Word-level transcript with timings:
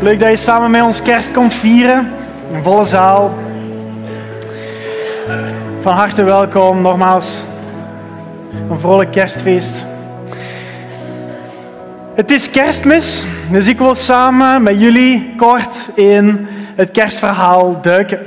Leuk 0.00 0.20
dat 0.20 0.30
je 0.30 0.36
samen 0.36 0.70
met 0.70 0.82
ons 0.82 1.02
kerst 1.02 1.32
komt 1.32 1.54
vieren. 1.54 2.12
Een 2.52 2.62
volle 2.62 2.84
zaal. 2.84 3.34
Van 5.80 5.92
harte 5.92 6.24
welkom, 6.24 6.82
nogmaals. 6.82 7.44
Een 8.70 8.78
vrolijk 8.78 9.12
kerstfeest. 9.12 9.84
Het 12.14 12.30
is 12.30 12.50
kerstmis, 12.50 13.24
dus 13.50 13.66
ik 13.66 13.78
wil 13.78 13.94
samen 13.94 14.62
met 14.62 14.80
jullie 14.80 15.34
kort 15.36 15.88
in 15.94 16.46
het 16.76 16.90
kerstverhaal 16.90 17.78
duiken. 17.82 18.20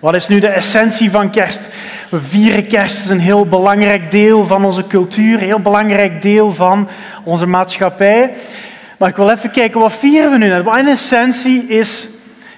Wat 0.00 0.14
is 0.14 0.28
nu 0.28 0.40
de 0.40 0.48
essentie 0.48 1.10
van 1.10 1.30
kerst? 1.30 1.68
We 2.10 2.20
vieren 2.20 2.66
kerst, 2.66 3.04
is 3.04 3.10
een 3.10 3.20
heel 3.20 3.46
belangrijk 3.46 4.10
deel 4.10 4.46
van 4.46 4.64
onze 4.64 4.86
cultuur, 4.86 5.38
een 5.38 5.46
heel 5.46 5.60
belangrijk 5.60 6.22
deel 6.22 6.54
van 6.54 6.88
onze 7.24 7.46
maatschappij. 7.46 8.30
Maar 8.98 9.08
ik 9.08 9.16
wil 9.16 9.30
even 9.30 9.50
kijken, 9.50 9.80
wat 9.80 9.92
vieren 9.92 10.30
we 10.30 10.38
nu? 10.38 10.62
Wat 10.62 10.76
in 10.76 10.86
essentie 10.86 11.66
is 11.66 12.08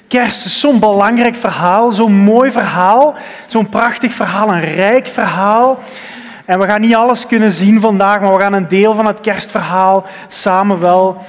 kerst 0.09 0.51
zo'n 0.51 0.79
belangrijk 0.79 1.37
verhaal, 1.37 1.93
zo'n 1.93 2.13
mooi 2.13 2.51
verhaal, 2.53 3.15
zo'n 3.47 3.69
prachtig 3.69 4.13
verhaal, 4.13 4.53
een 4.53 4.75
rijk 4.75 5.07
verhaal. 5.07 5.79
En 6.45 6.59
we 6.59 6.67
gaan 6.67 6.81
niet 6.81 6.95
alles 6.95 7.27
kunnen 7.27 7.51
zien 7.51 7.81
vandaag, 7.81 8.21
maar 8.21 8.35
we 8.35 8.41
gaan 8.41 8.53
een 8.53 8.69
deel 8.69 8.95
van 8.95 9.07
het 9.07 9.21
kerstverhaal 9.21 10.07
samen 10.29 10.81
wel 10.81 11.25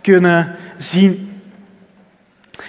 kunnen 0.00 0.56
zien. 0.76 1.42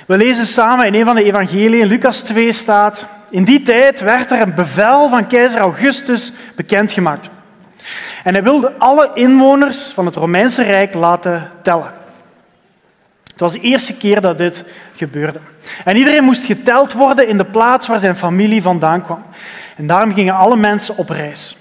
We 0.05 0.17
lezen 0.17 0.45
samen 0.45 0.85
in 0.85 0.93
een 0.93 1.05
van 1.05 1.15
de 1.15 1.23
evangeliën, 1.23 1.87
Lucas 1.87 2.21
2 2.21 2.51
staat, 2.51 3.05
in 3.29 3.43
die 3.43 3.63
tijd 3.63 3.99
werd 3.99 4.31
er 4.31 4.41
een 4.41 4.53
bevel 4.53 5.09
van 5.09 5.27
keizer 5.27 5.61
Augustus 5.61 6.33
bekendgemaakt. 6.55 7.29
En 8.27 8.33
hij 8.33 8.43
wilde 8.43 8.73
alle 8.77 9.11
inwoners 9.13 9.91
van 9.91 10.05
het 10.05 10.15
Romeinse 10.15 10.63
Rijk 10.63 10.93
laten 10.93 11.51
tellen. 11.61 11.91
Het 13.23 13.39
was 13.39 13.51
de 13.51 13.59
eerste 13.59 13.93
keer 13.93 14.21
dat 14.21 14.37
dit 14.37 14.63
gebeurde. 14.93 15.39
En 15.83 15.97
iedereen 15.97 16.23
moest 16.23 16.45
geteld 16.45 16.93
worden 16.93 17.27
in 17.27 17.37
de 17.37 17.45
plaats 17.45 17.87
waar 17.87 17.99
zijn 17.99 18.15
familie 18.15 18.61
vandaan 18.61 19.03
kwam. 19.03 19.23
En 19.75 19.87
daarom 19.87 20.13
gingen 20.13 20.33
alle 20.33 20.55
mensen 20.55 20.97
op 20.97 21.09
reis. 21.09 21.57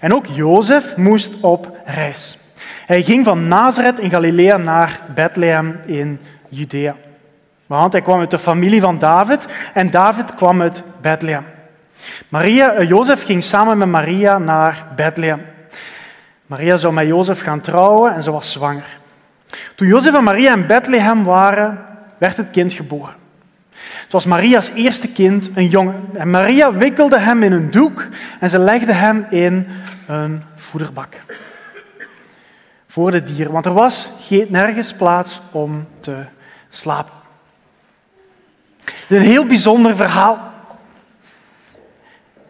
En 0.00 0.14
ook 0.14 0.26
Jozef 0.26 0.96
moest 0.96 1.40
op 1.40 1.78
reis. 1.84 2.38
Hij 2.86 3.02
ging 3.02 3.24
van 3.24 3.48
Nazareth 3.48 3.98
in 3.98 4.10
Galilea 4.10 4.56
naar 4.56 5.00
Bethlehem 5.14 5.80
in 5.86 6.20
Judea. 6.48 6.94
Want 7.66 7.92
hij 7.92 8.02
kwam 8.02 8.20
uit 8.20 8.30
de 8.30 8.38
familie 8.38 8.80
van 8.80 8.98
David 8.98 9.46
en 9.74 9.90
David 9.90 10.34
kwam 10.34 10.62
uit 10.62 10.82
Bethlehem. 11.00 11.44
Maria, 12.28 12.72
eh, 12.72 12.88
Jozef 12.88 13.24
ging 13.24 13.42
samen 13.42 13.78
met 13.78 13.88
Maria 13.88 14.38
naar 14.38 14.86
Bethlehem. 14.96 15.54
Maria 16.46 16.76
zou 16.76 16.92
met 16.92 17.06
Jozef 17.06 17.40
gaan 17.40 17.60
trouwen 17.60 18.14
en 18.14 18.22
ze 18.22 18.30
was 18.30 18.52
zwanger. 18.52 18.98
Toen 19.74 19.88
Jozef 19.88 20.14
en 20.14 20.24
Maria 20.24 20.54
in 20.54 20.66
Bethlehem 20.66 21.24
waren, 21.24 21.84
werd 22.18 22.36
het 22.36 22.50
kind 22.50 22.72
geboren. 22.72 23.14
Het 24.02 24.12
was 24.12 24.24
Maria's 24.24 24.70
eerste 24.74 25.08
kind, 25.08 25.50
een 25.54 25.68
jongen. 25.68 26.08
En 26.14 26.30
Maria 26.30 26.72
wikkelde 26.72 27.18
hem 27.18 27.42
in 27.42 27.52
een 27.52 27.70
doek 27.70 28.06
en 28.40 28.50
ze 28.50 28.58
legde 28.58 28.92
hem 28.92 29.26
in 29.30 29.68
een 30.06 30.42
voederbak. 30.56 31.14
Voor 32.86 33.10
de 33.10 33.22
dieren, 33.22 33.52
want 33.52 33.66
er 33.66 33.72
was 33.72 34.10
nergens 34.48 34.92
plaats 34.92 35.40
om 35.50 35.86
te 36.00 36.16
slapen. 36.68 37.14
Is 38.84 39.16
een 39.16 39.22
heel 39.22 39.46
bijzonder 39.46 39.96
verhaal. 39.96 40.52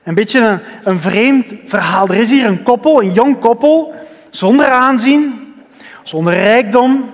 Een 0.06 0.14
beetje 0.14 0.60
een, 0.82 1.00
vreemd 1.00 1.52
verhaal. 1.64 2.08
Er 2.08 2.14
is 2.14 2.30
hier 2.30 2.46
een 2.46 2.62
koppel, 2.62 3.02
een 3.02 3.12
jong 3.12 3.38
koppel, 3.38 3.94
zonder 4.30 4.68
aanzien, 4.68 5.54
zonder 6.02 6.34
rijkdom. 6.34 7.10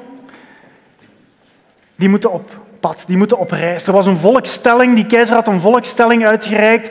Die 1.97 2.09
moeten 2.09 2.33
op 2.33 2.51
pad, 2.81 3.05
die 3.07 3.17
moeten 3.17 3.39
op 3.39 3.51
reis. 3.51 3.87
Er 3.87 3.93
was 3.93 4.07
een 4.07 4.19
volkstelling, 4.19 4.95
die 4.95 5.07
keizer 5.07 5.35
had 5.35 5.49
een 5.49 5.61
volkstelling 5.61 6.27
uitgereikt. 6.27 6.91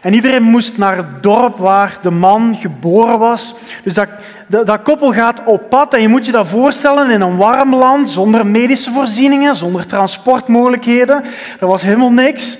En 0.00 0.14
iedereen 0.14 0.42
moest 0.42 0.78
naar 0.78 0.96
het 0.96 1.22
dorp 1.22 1.58
waar 1.58 1.98
de 2.02 2.10
man 2.10 2.54
geboren 2.54 3.18
was. 3.18 3.54
Dus 3.84 3.94
dat, 3.94 4.08
dat, 4.46 4.66
dat, 4.66 4.82
koppel 4.82 5.12
gaat 5.12 5.42
op 5.44 5.68
pad 5.68 5.94
en 5.94 6.00
je 6.00 6.08
moet 6.08 6.26
je 6.26 6.32
dat 6.32 6.46
voorstellen 6.46 7.10
in 7.10 7.20
een 7.20 7.36
warm 7.36 7.74
land, 7.74 8.10
zonder 8.10 8.46
medische 8.46 8.92
voorzieningen, 8.92 9.54
zonder 9.54 9.86
transportmogelijkheden. 9.86 11.24
Er 11.60 11.66
was 11.66 11.82
helemaal 11.82 12.12
niks. 12.12 12.58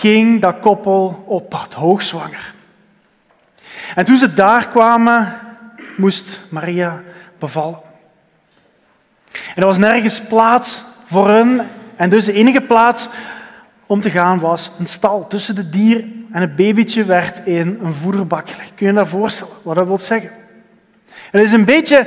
Ging 0.00 0.40
dat 0.40 0.60
koppel 0.60 1.24
op 1.26 1.48
pad, 1.48 1.74
hoogzwanger. 1.74 2.54
En 3.94 4.04
toen 4.04 4.16
ze 4.16 4.34
daar 4.34 4.68
kwamen, 4.68 5.38
moest 5.96 6.40
Maria 6.48 7.02
bevallen. 7.38 7.80
En 9.32 9.62
er 9.62 9.66
was 9.66 9.78
nergens 9.78 10.20
plaats 10.20 10.84
voor 11.06 11.28
hen. 11.28 11.68
En 11.96 12.10
dus 12.10 12.24
de 12.24 12.32
enige 12.32 12.60
plaats 12.60 13.08
om 13.86 14.00
te 14.00 14.10
gaan 14.10 14.38
was 14.38 14.72
een 14.78 14.86
stal 14.86 15.26
tussen 15.26 15.54
de 15.54 15.70
dier 15.70 16.04
en 16.32 16.40
het 16.40 16.56
babytje 16.56 17.04
werd 17.04 17.46
in 17.46 17.78
een 17.82 17.94
voederbak 17.94 18.50
gelegd. 18.50 18.74
Kun 18.74 18.86
je 18.86 18.92
je 18.92 18.98
dat 18.98 19.08
voorstellen, 19.08 19.54
wat 19.62 19.76
dat 19.76 19.86
wil 19.86 19.98
zeggen? 19.98 20.30
Het 21.30 21.42
is 21.42 21.52
een 21.52 21.64
beetje 21.64 22.06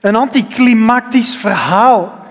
een 0.00 0.16
anticlimactisch 0.16 1.36
verhaal. 1.36 2.25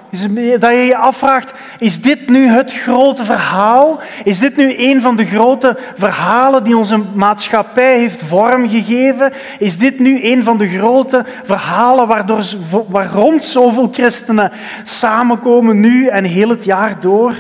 Dat 0.60 0.72
je 0.72 0.86
je 0.86 0.98
afvraagt, 0.98 1.54
is 1.80 2.02
dit 2.02 2.30
nu 2.30 2.48
het 2.48 2.74
grote 2.74 3.26
verhaal? 3.26 4.00
Is 4.24 4.40
dit 4.40 4.56
nu 4.56 4.76
een 4.78 5.02
van 5.02 5.16
de 5.16 5.26
grote 5.26 5.78
verhalen 5.96 6.64
die 6.64 6.78
onze 6.78 6.98
maatschappij 7.14 7.98
heeft 7.98 8.24
vormgegeven? 8.24 9.34
Is 9.60 9.78
dit 9.78 10.00
nu 10.00 10.24
een 10.24 10.44
van 10.44 10.58
de 10.58 10.68
grote 10.68 11.26
verhalen 11.44 12.08
waardoor, 12.08 12.44
waar 12.88 13.12
rond 13.12 13.44
zoveel 13.44 13.90
christenen 13.92 14.52
samenkomen 14.84 15.80
nu 15.80 16.08
en 16.08 16.24
heel 16.24 16.50
het 16.50 16.66
jaar 16.66 17.00
door? 17.00 17.36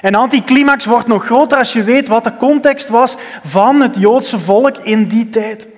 En 0.00 0.14
anticlimax 0.14 0.84
wordt 0.84 1.06
nog 1.06 1.24
groter 1.24 1.58
als 1.58 1.72
je 1.72 1.82
weet 1.82 2.08
wat 2.08 2.24
de 2.24 2.36
context 2.36 2.88
was 2.88 3.16
van 3.44 3.80
het 3.80 3.96
Joodse 3.96 4.38
volk 4.38 4.76
in 4.76 5.08
die 5.08 5.30
tijd. 5.30 5.68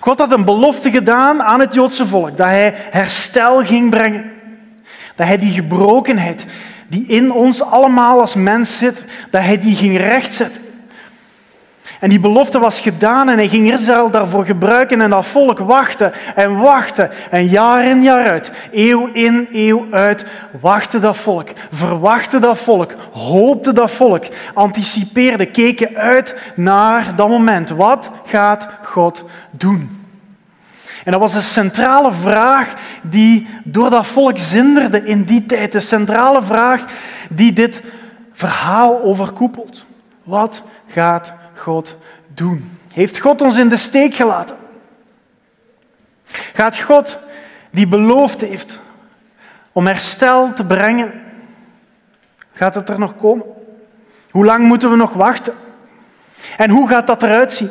God 0.00 0.18
had 0.18 0.32
een 0.32 0.44
belofte 0.44 0.90
gedaan 0.90 1.42
aan 1.42 1.60
het 1.60 1.74
Joodse 1.74 2.06
volk, 2.06 2.36
dat 2.36 2.46
hij 2.46 2.74
herstel 2.76 3.64
ging 3.64 3.90
brengen. 3.90 4.32
Dat 5.14 5.26
hij 5.26 5.38
die 5.38 5.52
gebrokenheid 5.52 6.44
die 6.88 7.04
in 7.06 7.32
ons 7.32 7.62
allemaal 7.62 8.20
als 8.20 8.34
mens 8.34 8.78
zit, 8.78 9.04
dat 9.30 9.42
hij 9.42 9.58
die 9.58 9.76
ging 9.76 9.98
rechtzetten. 9.98 10.62
En 12.04 12.10
die 12.10 12.20
belofte 12.20 12.58
was 12.58 12.80
gedaan 12.80 13.28
en 13.28 13.36
hij 13.36 13.48
ging 13.48 13.72
Israël 13.72 14.10
daarvoor 14.10 14.44
gebruiken 14.44 15.00
en 15.00 15.10
dat 15.10 15.26
volk 15.26 15.58
wachtte 15.58 16.12
en 16.34 16.56
wachtte. 16.56 17.10
En 17.30 17.48
jaar 17.48 17.84
in 17.84 18.02
jaar 18.02 18.30
uit, 18.30 18.52
eeuw 18.72 19.08
in 19.12 19.48
eeuw 19.52 19.86
uit, 19.90 20.24
wachtte 20.60 20.98
dat 20.98 21.16
volk, 21.16 21.48
verwachtte 21.70 22.38
dat 22.38 22.58
volk, 22.58 22.94
hoopte 23.12 23.72
dat 23.72 23.90
volk, 23.90 24.24
anticipeerde, 24.54 25.46
keken 25.46 25.96
uit 25.96 26.34
naar 26.56 27.16
dat 27.16 27.28
moment. 27.28 27.70
Wat 27.70 28.10
gaat 28.24 28.68
God 28.82 29.24
doen? 29.50 30.04
En 31.04 31.12
dat 31.12 31.20
was 31.20 31.32
de 31.32 31.40
centrale 31.40 32.12
vraag 32.12 32.74
die 33.02 33.48
door 33.62 33.90
dat 33.90 34.06
volk 34.06 34.38
zinderde 34.38 35.04
in 35.04 35.22
die 35.22 35.46
tijd. 35.46 35.72
De 35.72 35.80
centrale 35.80 36.42
vraag 36.42 36.84
die 37.30 37.52
dit 37.52 37.82
verhaal 38.32 39.02
overkoepelt. 39.02 39.86
Wat 40.24 40.62
gaat 40.86 41.34
God 41.54 41.96
doen? 42.34 42.78
Heeft 42.92 43.18
God 43.18 43.42
ons 43.42 43.56
in 43.56 43.68
de 43.68 43.76
steek 43.76 44.14
gelaten? 44.14 44.56
Gaat 46.52 46.78
God 46.78 47.18
die 47.70 47.86
beloofd 47.86 48.40
heeft 48.40 48.80
om 49.72 49.86
herstel 49.86 50.52
te 50.52 50.64
brengen, 50.64 51.12
gaat 52.52 52.74
het 52.74 52.88
er 52.88 52.98
nog 52.98 53.16
komen? 53.16 53.46
Hoe 54.30 54.44
lang 54.44 54.66
moeten 54.66 54.90
we 54.90 54.96
nog 54.96 55.12
wachten? 55.12 55.54
En 56.56 56.70
hoe 56.70 56.88
gaat 56.88 57.06
dat 57.06 57.22
eruit 57.22 57.52
zien? 57.52 57.70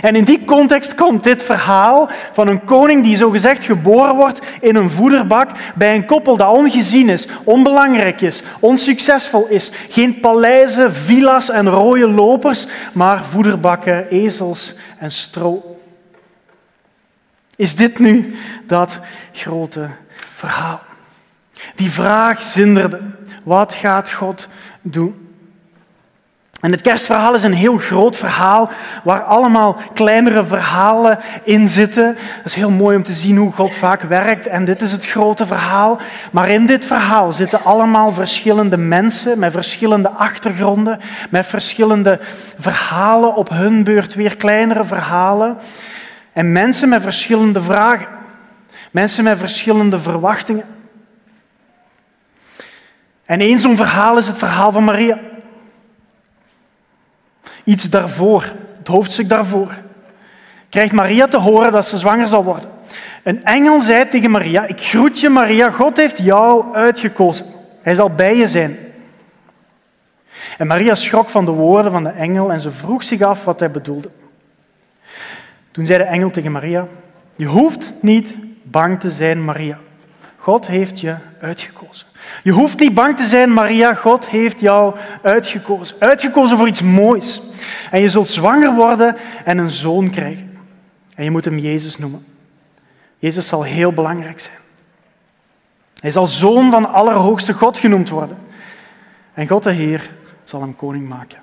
En 0.00 0.16
in 0.16 0.24
die 0.24 0.44
context 0.44 0.94
komt 0.94 1.22
dit 1.22 1.42
verhaal 1.42 2.10
van 2.32 2.48
een 2.48 2.64
koning 2.64 3.02
die 3.02 3.16
zogezegd 3.16 3.64
geboren 3.64 4.14
wordt 4.14 4.40
in 4.60 4.76
een 4.76 4.90
voederbak 4.90 5.50
bij 5.74 5.94
een 5.94 6.06
koppel 6.06 6.36
dat 6.36 6.56
ongezien 6.56 7.08
is, 7.08 7.28
onbelangrijk 7.44 8.20
is, 8.20 8.42
onsuccesvol 8.60 9.46
is. 9.46 9.70
Geen 9.88 10.20
paleizen, 10.20 10.94
villa's 10.94 11.50
en 11.50 11.68
rode 11.68 12.08
lopers, 12.08 12.66
maar 12.92 13.24
voederbakken, 13.24 14.08
ezels 14.08 14.74
en 14.98 15.10
stro. 15.10 15.78
Is 17.56 17.76
dit 17.76 17.98
nu 17.98 18.36
dat 18.66 18.98
grote 19.32 19.88
verhaal? 20.34 20.80
Die 21.74 21.90
vraag 21.90 22.42
zinderde. 22.42 23.00
Wat 23.44 23.74
gaat 23.74 24.10
God 24.10 24.48
doen? 24.82 25.23
En 26.64 26.72
het 26.72 26.80
kerstverhaal 26.80 27.34
is 27.34 27.42
een 27.42 27.52
heel 27.52 27.76
groot 27.76 28.16
verhaal 28.16 28.70
waar 29.02 29.22
allemaal 29.22 29.76
kleinere 29.94 30.44
verhalen 30.44 31.18
in 31.42 31.68
zitten. 31.68 32.06
Het 32.16 32.44
is 32.44 32.54
heel 32.54 32.70
mooi 32.70 32.96
om 32.96 33.02
te 33.02 33.12
zien 33.12 33.36
hoe 33.36 33.52
God 33.52 33.74
vaak 33.74 34.02
werkt 34.02 34.46
en 34.46 34.64
dit 34.64 34.80
is 34.80 34.92
het 34.92 35.06
grote 35.06 35.46
verhaal. 35.46 36.00
Maar 36.32 36.48
in 36.48 36.66
dit 36.66 36.84
verhaal 36.84 37.32
zitten 37.32 37.64
allemaal 37.64 38.12
verschillende 38.12 38.76
mensen 38.76 39.38
met 39.38 39.52
verschillende 39.52 40.08
achtergronden, 40.08 41.00
met 41.30 41.46
verschillende 41.46 42.20
verhalen, 42.58 43.34
op 43.34 43.48
hun 43.48 43.84
beurt 43.84 44.14
weer 44.14 44.36
kleinere 44.36 44.84
verhalen. 44.84 45.56
En 46.32 46.52
mensen 46.52 46.88
met 46.88 47.02
verschillende 47.02 47.62
vragen. 47.62 48.06
Mensen 48.90 49.24
met 49.24 49.38
verschillende 49.38 49.98
verwachtingen. 49.98 50.64
En 53.24 53.40
één 53.40 53.60
zo'n 53.60 53.76
verhaal 53.76 54.18
is 54.18 54.26
het 54.26 54.38
verhaal 54.38 54.72
van 54.72 54.84
Maria. 54.84 55.18
Iets 57.64 57.90
daarvoor, 57.90 58.52
het 58.78 58.88
hoofdstuk 58.88 59.28
daarvoor, 59.28 59.74
krijgt 60.68 60.92
Maria 60.92 61.26
te 61.28 61.38
horen 61.38 61.72
dat 61.72 61.86
ze 61.86 61.98
zwanger 61.98 62.28
zal 62.28 62.44
worden. 62.44 62.68
Een 63.22 63.44
engel 63.44 63.80
zei 63.80 64.08
tegen 64.08 64.30
Maria, 64.30 64.66
ik 64.66 64.80
groet 64.80 65.20
je 65.20 65.28
Maria, 65.28 65.70
God 65.70 65.96
heeft 65.96 66.18
jou 66.18 66.74
uitgekozen. 66.74 67.46
Hij 67.82 67.94
zal 67.94 68.10
bij 68.10 68.36
je 68.36 68.48
zijn. 68.48 68.76
En 70.58 70.66
Maria 70.66 70.94
schrok 70.94 71.28
van 71.28 71.44
de 71.44 71.50
woorden 71.50 71.92
van 71.92 72.02
de 72.02 72.08
engel 72.08 72.52
en 72.52 72.60
ze 72.60 72.70
vroeg 72.70 73.02
zich 73.02 73.20
af 73.20 73.44
wat 73.44 73.60
hij 73.60 73.70
bedoelde. 73.70 74.10
Toen 75.70 75.86
zei 75.86 75.98
de 75.98 76.04
engel 76.04 76.30
tegen 76.30 76.52
Maria, 76.52 76.86
je 77.36 77.46
hoeft 77.46 77.92
niet 78.00 78.36
bang 78.62 79.00
te 79.00 79.10
zijn, 79.10 79.44
Maria. 79.44 79.78
God 80.44 80.66
heeft 80.66 81.00
je 81.00 81.16
uitgekozen. 81.40 82.06
Je 82.42 82.52
hoeft 82.52 82.78
niet 82.78 82.94
bang 82.94 83.16
te 83.16 83.24
zijn, 83.24 83.52
Maria. 83.52 83.94
God 83.94 84.28
heeft 84.28 84.60
jou 84.60 84.96
uitgekozen. 85.22 85.96
Uitgekozen 85.98 86.56
voor 86.56 86.68
iets 86.68 86.82
moois. 86.82 87.42
En 87.90 88.00
je 88.00 88.08
zult 88.08 88.28
zwanger 88.28 88.74
worden 88.74 89.16
en 89.44 89.58
een 89.58 89.70
zoon 89.70 90.10
krijgen. 90.10 90.58
En 91.14 91.24
je 91.24 91.30
moet 91.30 91.44
hem 91.44 91.58
Jezus 91.58 91.98
noemen. 91.98 92.26
Jezus 93.18 93.48
zal 93.48 93.62
heel 93.62 93.92
belangrijk 93.92 94.40
zijn. 94.40 94.56
Hij 96.00 96.10
zal 96.10 96.26
zoon 96.26 96.70
van 96.70 96.92
Allerhoogste 96.92 97.52
God 97.52 97.78
genoemd 97.78 98.08
worden. 98.08 98.38
En 99.34 99.48
God 99.48 99.62
de 99.62 99.72
Heer 99.72 100.10
zal 100.42 100.60
hem 100.60 100.76
koning 100.76 101.08
maken. 101.08 101.38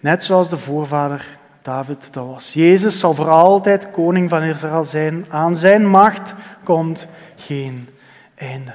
Net 0.00 0.24
zoals 0.24 0.48
de 0.48 0.56
voorvader 0.56 1.38
David 1.62 2.12
dat 2.12 2.26
was. 2.26 2.52
Jezus 2.52 2.98
zal 2.98 3.14
voor 3.14 3.30
altijd 3.30 3.90
koning 3.90 4.30
van 4.30 4.42
Israël 4.42 4.84
zijn. 4.84 5.26
Aan 5.28 5.56
zijn 5.56 5.86
macht 5.86 6.34
komt 6.64 7.08
geen 7.36 7.88
einde. 8.38 8.72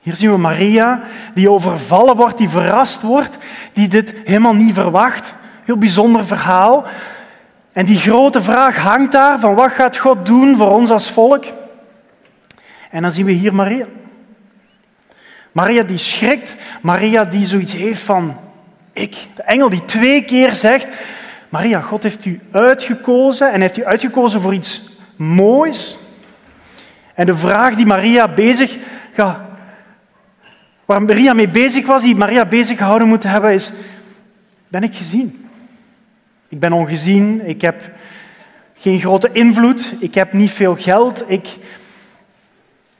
Hier 0.00 0.16
zien 0.16 0.30
we 0.30 0.36
Maria, 0.36 1.02
die 1.34 1.50
overvallen 1.50 2.16
wordt, 2.16 2.38
die 2.38 2.48
verrast 2.48 3.02
wordt, 3.02 3.38
die 3.72 3.88
dit 3.88 4.14
helemaal 4.24 4.54
niet 4.54 4.74
verwacht. 4.74 5.34
Heel 5.64 5.78
bijzonder 5.78 6.26
verhaal. 6.26 6.84
En 7.72 7.86
die 7.86 7.98
grote 7.98 8.42
vraag 8.42 8.76
hangt 8.76 9.12
daar 9.12 9.40
van 9.40 9.54
wat 9.54 9.72
gaat 9.72 9.96
God 9.96 10.26
doen 10.26 10.56
voor 10.56 10.70
ons 10.70 10.90
als 10.90 11.10
volk? 11.10 11.44
En 12.90 13.02
dan 13.02 13.12
zien 13.12 13.26
we 13.26 13.32
hier 13.32 13.54
Maria. 13.54 13.84
Maria 15.52 15.82
die 15.82 15.98
schrikt, 15.98 16.56
Maria 16.82 17.24
die 17.24 17.46
zoiets 17.46 17.74
heeft 17.74 18.00
van 18.00 18.36
ik. 18.92 19.16
De 19.34 19.42
engel 19.42 19.68
die 19.68 19.84
twee 19.84 20.24
keer 20.24 20.52
zegt, 20.52 20.88
Maria, 21.48 21.80
God 21.80 22.02
heeft 22.02 22.24
u 22.24 22.40
uitgekozen 22.50 23.52
en 23.52 23.60
heeft 23.60 23.76
u 23.76 23.84
uitgekozen 23.84 24.40
voor 24.40 24.54
iets 24.54 24.82
moois. 25.16 25.98
En 27.14 27.26
de 27.26 27.34
vraag 27.34 27.74
die 27.74 27.86
Maria 27.86 28.28
bezig, 28.28 28.76
ja, 29.16 29.46
waar 30.84 31.02
Maria 31.02 31.32
mee 31.32 31.48
bezig 31.48 31.86
was, 31.86 32.02
die 32.02 32.16
Maria 32.16 32.44
bezig 32.44 32.78
gehouden 32.78 33.08
moet 33.08 33.22
hebben, 33.22 33.52
is, 33.52 33.72
ben 34.68 34.82
ik 34.82 34.94
gezien? 34.94 35.48
Ik 36.48 36.60
ben 36.60 36.72
ongezien, 36.72 37.48
ik 37.48 37.60
heb 37.60 37.90
geen 38.74 39.00
grote 39.00 39.28
invloed, 39.32 39.94
ik 39.98 40.14
heb 40.14 40.32
niet 40.32 40.50
veel 40.50 40.76
geld, 40.76 41.24
ik, 41.26 41.48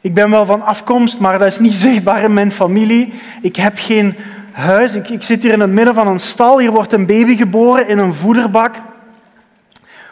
ik 0.00 0.14
ben 0.14 0.30
wel 0.30 0.46
van 0.46 0.62
afkomst, 0.62 1.18
maar 1.18 1.38
dat 1.38 1.46
is 1.46 1.58
niet 1.58 1.74
zichtbaar 1.86 2.22
in 2.22 2.32
mijn 2.32 2.52
familie. 2.52 3.12
Ik 3.42 3.56
heb 3.56 3.72
geen 3.76 4.16
huis, 4.52 4.94
ik, 4.94 5.08
ik 5.08 5.22
zit 5.22 5.42
hier 5.42 5.52
in 5.52 5.60
het 5.60 5.70
midden 5.70 5.94
van 5.94 6.06
een 6.06 6.18
stal, 6.18 6.58
hier 6.58 6.70
wordt 6.70 6.92
een 6.92 7.06
baby 7.06 7.36
geboren 7.36 7.88
in 7.88 7.98
een 7.98 8.14
voederbak. 8.14 8.74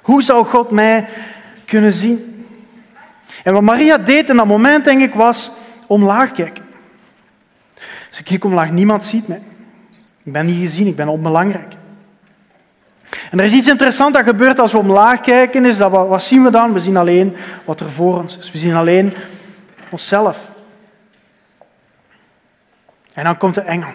Hoe 0.02 0.22
zou 0.22 0.44
God 0.44 0.70
mij 0.70 1.08
kunnen 1.64 1.92
zien? 1.92 2.31
En 3.42 3.52
wat 3.52 3.62
Maria 3.62 3.98
deed 3.98 4.28
in 4.28 4.36
dat 4.36 4.46
moment, 4.46 4.84
denk 4.84 5.02
ik, 5.02 5.14
was 5.14 5.50
omlaag 5.86 6.32
kijken. 6.32 6.64
Dus 8.08 8.18
ik 8.18 8.24
kijk 8.24 8.44
omlaag, 8.44 8.70
niemand 8.70 9.04
ziet 9.04 9.28
mij. 9.28 9.42
Ik 10.24 10.32
ben 10.32 10.46
niet 10.46 10.60
gezien, 10.60 10.86
ik 10.86 10.96
ben 10.96 11.08
onbelangrijk. 11.08 11.74
En 13.30 13.38
er 13.38 13.44
is 13.44 13.52
iets 13.52 13.68
interessants 13.68 14.16
dat 14.16 14.26
gebeurt 14.26 14.58
als 14.58 14.72
we 14.72 14.78
omlaag 14.78 15.20
kijken, 15.20 15.64
is 15.64 15.76
dat 15.76 15.90
wat 15.90 16.22
zien 16.22 16.42
we 16.42 16.50
dan? 16.50 16.72
We 16.72 16.78
zien 16.78 16.96
alleen 16.96 17.36
wat 17.64 17.80
er 17.80 17.90
voor 17.90 18.18
ons 18.18 18.38
is. 18.38 18.52
We 18.52 18.58
zien 18.58 18.74
alleen 18.74 19.14
onszelf. 19.90 20.50
En 23.14 23.24
dan 23.24 23.36
komt 23.36 23.54
de 23.54 23.60
engel. 23.60 23.92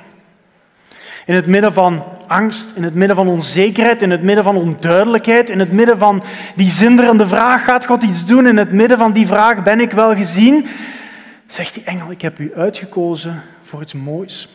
In 1.25 1.35
het 1.35 1.47
midden 1.47 1.73
van 1.73 2.03
angst, 2.27 2.71
in 2.75 2.83
het 2.83 2.93
midden 2.93 3.15
van 3.15 3.27
onzekerheid, 3.27 4.01
in 4.01 4.11
het 4.11 4.23
midden 4.23 4.43
van 4.43 4.55
onduidelijkheid, 4.55 5.49
in 5.49 5.59
het 5.59 5.71
midden 5.71 5.97
van 5.97 6.23
die 6.55 6.69
zinderende 6.69 7.27
vraag, 7.27 7.63
gaat 7.63 7.85
God 7.85 8.03
iets 8.03 8.25
doen? 8.25 8.47
In 8.47 8.57
het 8.57 8.71
midden 8.71 8.97
van 8.97 9.11
die 9.11 9.27
vraag, 9.27 9.63
ben 9.63 9.79
ik 9.79 9.91
wel 9.91 10.15
gezien? 10.15 10.67
Zegt 11.47 11.73
die 11.73 11.83
engel, 11.83 12.11
ik 12.11 12.21
heb 12.21 12.39
u 12.39 12.51
uitgekozen 12.55 13.41
voor 13.63 13.81
iets 13.81 13.93
moois. 13.93 14.49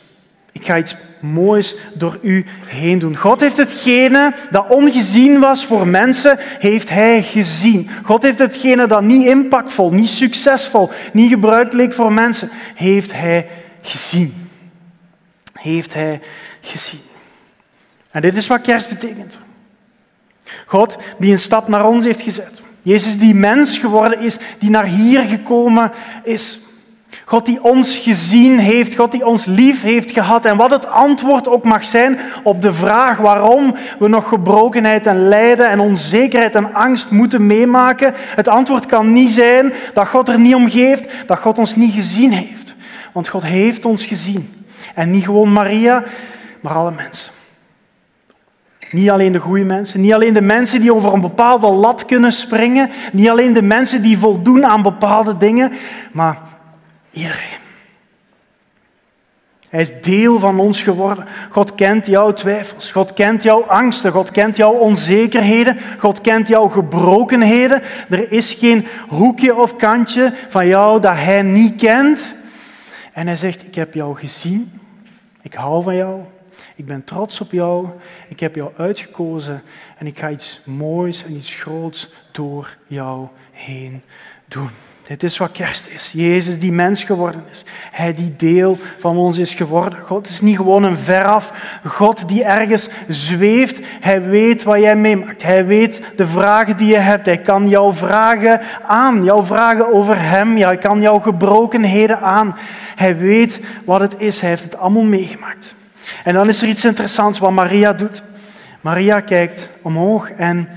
Ik 0.53 0.67
ga 0.67 0.79
iets 0.79 0.97
moois 1.21 1.77
door 1.95 2.19
u 2.23 2.45
heen 2.67 2.99
doen. 2.99 3.17
God 3.17 3.41
heeft 3.41 3.57
hetgene 3.57 4.35
dat 4.51 4.69
ongezien 4.69 5.41
was 5.41 5.65
voor 5.65 5.87
mensen, 5.87 6.39
heeft 6.39 6.89
Hij 6.89 7.23
gezien. 7.23 7.91
God 8.03 8.23
heeft 8.23 8.39
hetgene 8.39 8.87
dat 8.87 9.03
niet 9.03 9.27
impactvol, 9.27 9.91
niet 9.93 10.09
succesvol, 10.09 10.91
niet 11.13 11.31
gebruikt 11.31 11.73
leek 11.73 11.93
voor 11.93 12.13
mensen, 12.13 12.51
heeft 12.75 13.13
Hij 13.13 13.49
gezien. 13.83 14.35
Heeft 15.53 15.95
Hij 15.95 16.21
gezien. 16.61 17.01
En 18.13 18.21
dit 18.21 18.37
is 18.37 18.47
wat 18.47 18.61
kerst 18.61 18.89
betekent. 18.89 19.39
God 20.67 20.97
die 21.19 21.33
een 21.33 21.39
stap 21.39 21.69
naar 21.69 21.87
ons 21.87 22.05
heeft 22.05 22.23
gezet. 22.23 22.63
Jezus 22.83 23.19
die 23.19 23.35
mens 23.35 23.79
geworden 23.79 24.21
is, 24.21 24.39
die 24.59 24.71
naar 24.71 24.85
hier 24.85 25.21
gekomen 25.21 25.93
is. 26.23 26.61
God 27.25 27.47
die 27.47 27.63
ons 27.63 27.99
gezien 27.99 28.59
heeft, 28.59 28.97
God 28.97 29.11
die 29.11 29.27
ons 29.27 29.45
lief 29.45 29.83
heeft 29.83 30.11
gehad. 30.11 30.45
En 30.45 30.57
wat 30.57 30.71
het 30.71 30.87
antwoord 30.87 31.49
ook 31.49 31.65
mag 31.65 31.85
zijn 31.85 32.19
op 32.43 32.63
de 32.63 32.73
vraag 32.73 33.19
waarom 33.19 33.77
we 33.99 34.09
nog 34.09 34.29
gebrokenheid 34.29 35.07
en 35.07 35.29
lijden 35.29 35.69
en 35.69 35.81
onzekerheid 35.81 36.55
en 36.55 36.75
angst 36.75 37.11
moeten 37.11 37.47
meemaken. 37.47 38.15
Het 38.17 38.49
antwoord 38.49 38.87
kan 38.87 39.13
niet 39.13 39.31
zijn 39.31 39.73
dat 39.95 40.09
God 40.09 40.29
er 40.29 40.39
niet 40.39 40.55
om 40.55 40.71
geeft, 40.71 41.11
dat 41.27 41.39
God 41.39 41.59
ons 41.59 41.77
niet 41.77 41.95
gezien 41.95 42.33
heeft. 42.33 42.75
Want 43.13 43.29
God 43.29 43.43
heeft 43.43 43.85
ons 43.85 44.05
gezien. 44.05 44.65
En 44.95 45.11
niet 45.11 45.25
gewoon 45.25 45.53
Maria, 45.53 46.05
maar 46.61 46.75
alle 46.75 46.93
mensen. 46.97 47.33
Niet 48.93 49.11
alleen 49.11 49.33
de 49.33 49.39
goede 49.39 49.65
mensen, 49.65 50.01
niet 50.01 50.15
alleen 50.15 50.35
de 50.35 50.41
mensen 50.41 50.81
die 50.81 50.95
over 50.95 51.13
een 51.13 51.21
bepaalde 51.21 51.71
lat 51.71 52.05
kunnen 52.05 52.33
springen, 52.33 52.91
niet 53.13 53.31
alleen 53.31 53.53
de 53.53 53.63
mensen 53.63 54.03
die 54.03 54.19
voldoen 54.19 54.67
aan 54.67 54.83
bepaalde 54.83 55.37
dingen, 55.37 55.73
maar 56.13 56.39
Iedereen. 57.13 57.61
Hij 59.69 59.81
is 59.81 60.03
deel 60.03 60.39
van 60.39 60.59
ons 60.59 60.83
geworden. 60.83 61.27
God 61.51 61.75
kent 61.75 62.07
jouw 62.07 62.33
twijfels. 62.33 62.91
God 62.91 63.13
kent 63.13 63.43
jouw 63.43 63.63
angsten. 63.63 64.13
God 64.13 64.31
kent 64.31 64.57
jouw 64.57 64.73
onzekerheden. 64.73 65.79
God 65.99 66.21
kent 66.21 66.49
jouw 66.49 66.69
gebrokenheden. 66.69 67.83
Er 68.09 68.33
is 68.33 68.53
geen 68.55 68.87
hoekje 69.09 69.57
of 69.57 69.77
kantje 69.77 70.33
van 70.49 70.67
jou 70.67 71.01
dat 71.01 71.15
Hij 71.15 71.43
niet 71.43 71.77
kent. 71.77 72.35
En 73.13 73.27
Hij 73.27 73.37
zegt, 73.37 73.63
ik 73.63 73.75
heb 73.75 73.95
jou 73.95 74.17
gezien. 74.17 74.81
Ik 75.43 75.55
hou 75.55 75.83
van 75.83 75.97
jou. 75.97 76.21
Ik 76.77 76.87
ben 76.87 77.05
trots 77.05 77.41
op 77.41 77.53
jou. 77.53 77.87
Ik 78.29 78.41
heb 78.41 78.55
jou 78.55 78.71
uitgekozen. 78.77 79.63
En 79.99 80.07
ik 80.07 80.19
ga 80.19 80.31
iets 80.31 80.61
moois 80.65 81.25
en 81.25 81.33
iets 81.33 81.55
groots 81.55 82.13
door 82.33 82.77
jou 82.87 83.27
heen 83.53 84.03
doen. 84.49 84.71
Dit 85.03 85.23
is 85.23 85.39
wat 85.39 85.53
kerst 85.53 85.89
is. 85.89 86.13
Jezus 86.17 86.59
die 86.59 86.73
mens 86.73 87.05
geworden 87.05 87.45
is. 87.51 87.65
Hij 87.91 88.15
die 88.15 88.37
deel 88.37 88.79
van 88.99 89.17
ons 89.17 89.39
is 89.39 89.55
geworden. 89.55 90.03
God 90.03 90.29
is 90.29 90.41
niet 90.41 90.57
gewoon 90.57 90.83
een 90.83 90.97
veraf. 90.97 91.53
God 91.87 92.29
die 92.29 92.45
ergens 92.45 92.89
zweeft. 93.09 93.79
Hij 93.83 94.23
weet 94.23 94.63
wat 94.63 94.81
jij 94.81 94.97
meemaakt. 94.97 95.43
Hij 95.43 95.67
weet 95.67 96.03
de 96.17 96.27
vragen 96.27 96.77
die 96.77 96.87
je 96.87 96.97
hebt. 96.97 97.27
Hij 97.27 97.41
kan 97.41 97.69
jouw 97.69 97.93
vragen 97.93 98.61
aan. 98.87 99.25
Jouw 99.25 99.45
vragen 99.45 99.93
over 99.93 100.21
hem. 100.21 100.57
Hij 100.57 100.79
kan 100.79 101.01
jouw 101.01 101.19
gebrokenheden 101.19 102.21
aan. 102.21 102.57
Hij 102.97 103.17
weet 103.17 103.61
wat 103.85 104.01
het 104.01 104.15
is. 104.19 104.41
Hij 104.41 104.51
heeft 104.51 104.63
het 104.65 104.77
allemaal 104.77 105.05
meegemaakt. 105.05 105.75
En 106.25 106.35
dan 106.35 106.49
is 106.49 106.63
er 106.63 106.69
iets 106.69 106.85
interessants 106.85 107.39
wat 107.39 107.51
Maria 107.51 107.93
doet. 107.93 108.23
Maria 108.81 109.21
kijkt 109.21 109.71
omhoog 109.83 110.31
en 110.31 110.69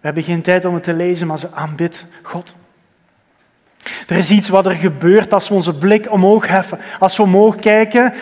we 0.00 0.10
hebben 0.10 0.22
geen 0.22 0.42
tijd 0.42 0.64
om 0.64 0.74
het 0.74 0.82
te 0.82 0.92
lezen, 0.92 1.26
maar 1.26 1.38
ze 1.38 1.48
aanbidt 1.52 2.06
God. 2.22 2.54
Er 4.06 4.16
is 4.16 4.30
iets 4.30 4.48
wat 4.48 4.66
er 4.66 4.74
gebeurt 4.74 5.32
als 5.32 5.48
we 5.48 5.54
onze 5.54 5.74
blik 5.74 6.10
omhoog 6.10 6.48
heffen, 6.48 6.78
als 6.98 7.16
we 7.16 7.22
omhoog 7.22 7.56
kijken 7.56 8.12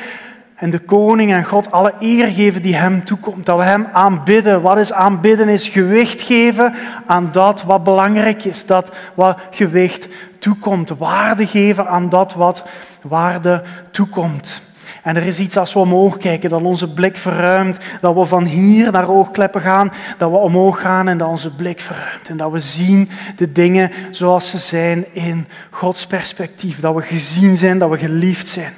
en 0.62 0.70
de 0.70 0.78
koning 0.78 1.32
en 1.32 1.44
God 1.44 1.70
alle 1.70 1.94
eer 2.00 2.26
geven 2.26 2.62
die 2.62 2.76
hem 2.76 3.04
toekomt. 3.04 3.46
Dat 3.46 3.56
we 3.58 3.64
hem 3.64 3.88
aanbidden. 3.92 4.60
Wat 4.60 4.78
is 4.78 4.92
aanbidden? 4.92 5.48
Is 5.48 5.68
gewicht 5.68 6.20
geven 6.20 6.74
aan 7.06 7.28
dat 7.32 7.62
wat 7.62 7.84
belangrijk 7.84 8.44
is, 8.44 8.66
dat 8.66 8.90
wat 9.14 9.38
gewicht 9.50 10.08
toekomt. 10.38 10.88
Waarde 10.88 11.46
geven 11.46 11.88
aan 11.88 12.08
dat 12.08 12.34
wat 12.34 12.64
waarde 13.00 13.62
toekomt. 13.90 14.62
En 15.02 15.16
er 15.16 15.26
is 15.26 15.38
iets 15.38 15.56
als 15.56 15.72
we 15.72 15.78
omhoog 15.78 16.16
kijken, 16.16 16.50
dat 16.50 16.62
onze 16.62 16.92
blik 16.92 17.16
verruimt, 17.16 17.78
dat 18.00 18.14
we 18.14 18.24
van 18.24 18.44
hier 18.44 18.92
naar 18.92 19.08
oogkleppen 19.08 19.60
gaan, 19.60 19.92
dat 20.18 20.30
we 20.30 20.36
omhoog 20.36 20.80
gaan 20.80 21.08
en 21.08 21.18
dat 21.18 21.28
onze 21.28 21.54
blik 21.54 21.80
verruimt. 21.80 22.28
En 22.28 22.36
dat 22.36 22.52
we 22.52 22.60
zien 22.60 23.10
de 23.36 23.52
dingen 23.52 23.90
zoals 24.10 24.50
ze 24.50 24.58
zijn 24.58 25.04
in 25.12 25.46
Gods 25.70 26.06
perspectief, 26.06 26.80
dat 26.80 26.94
we 26.94 27.02
gezien 27.02 27.56
zijn, 27.56 27.78
dat 27.78 27.90
we 27.90 27.98
geliefd 27.98 28.48
zijn. 28.48 28.72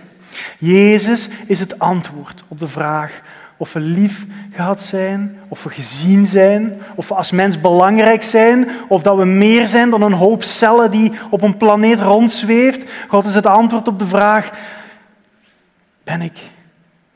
Jezus 0.58 1.28
is 1.46 1.58
het 1.58 1.78
antwoord 1.78 2.44
op 2.48 2.58
de 2.58 2.68
vraag 2.68 3.22
of 3.56 3.72
we 3.72 3.80
lief 3.80 4.26
gehad 4.52 4.82
zijn, 4.82 5.38
of 5.48 5.62
we 5.62 5.70
gezien 5.70 6.26
zijn, 6.26 6.80
of 6.94 7.08
we 7.08 7.14
als 7.14 7.30
mens 7.30 7.60
belangrijk 7.60 8.22
zijn, 8.22 8.68
of 8.88 9.02
dat 9.02 9.16
we 9.16 9.24
meer 9.24 9.68
zijn 9.68 9.90
dan 9.90 10.02
een 10.02 10.12
hoop 10.12 10.42
cellen 10.42 10.90
die 10.90 11.12
op 11.30 11.42
een 11.42 11.56
planeet 11.56 12.00
rondzweeft. 12.00 12.90
God 13.08 13.26
is 13.26 13.34
het 13.34 13.46
antwoord 13.46 13.88
op 13.88 13.98
de 13.98 14.06
vraag, 14.06 14.50
ben 16.04 16.22
ik 16.22 16.38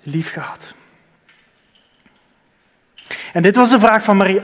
lief 0.02 0.33
gehad? 0.33 0.75
En 3.33 3.42
dit 3.42 3.57
was 3.57 3.71
de 3.71 3.78
vraag 3.78 4.04
van 4.04 4.16
Maria. 4.16 4.42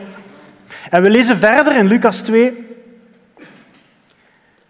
En 0.91 1.03
we 1.03 1.11
lezen 1.11 1.39
verder 1.39 1.77
in 1.77 1.87
Lucas 1.87 2.21
2. 2.21 2.73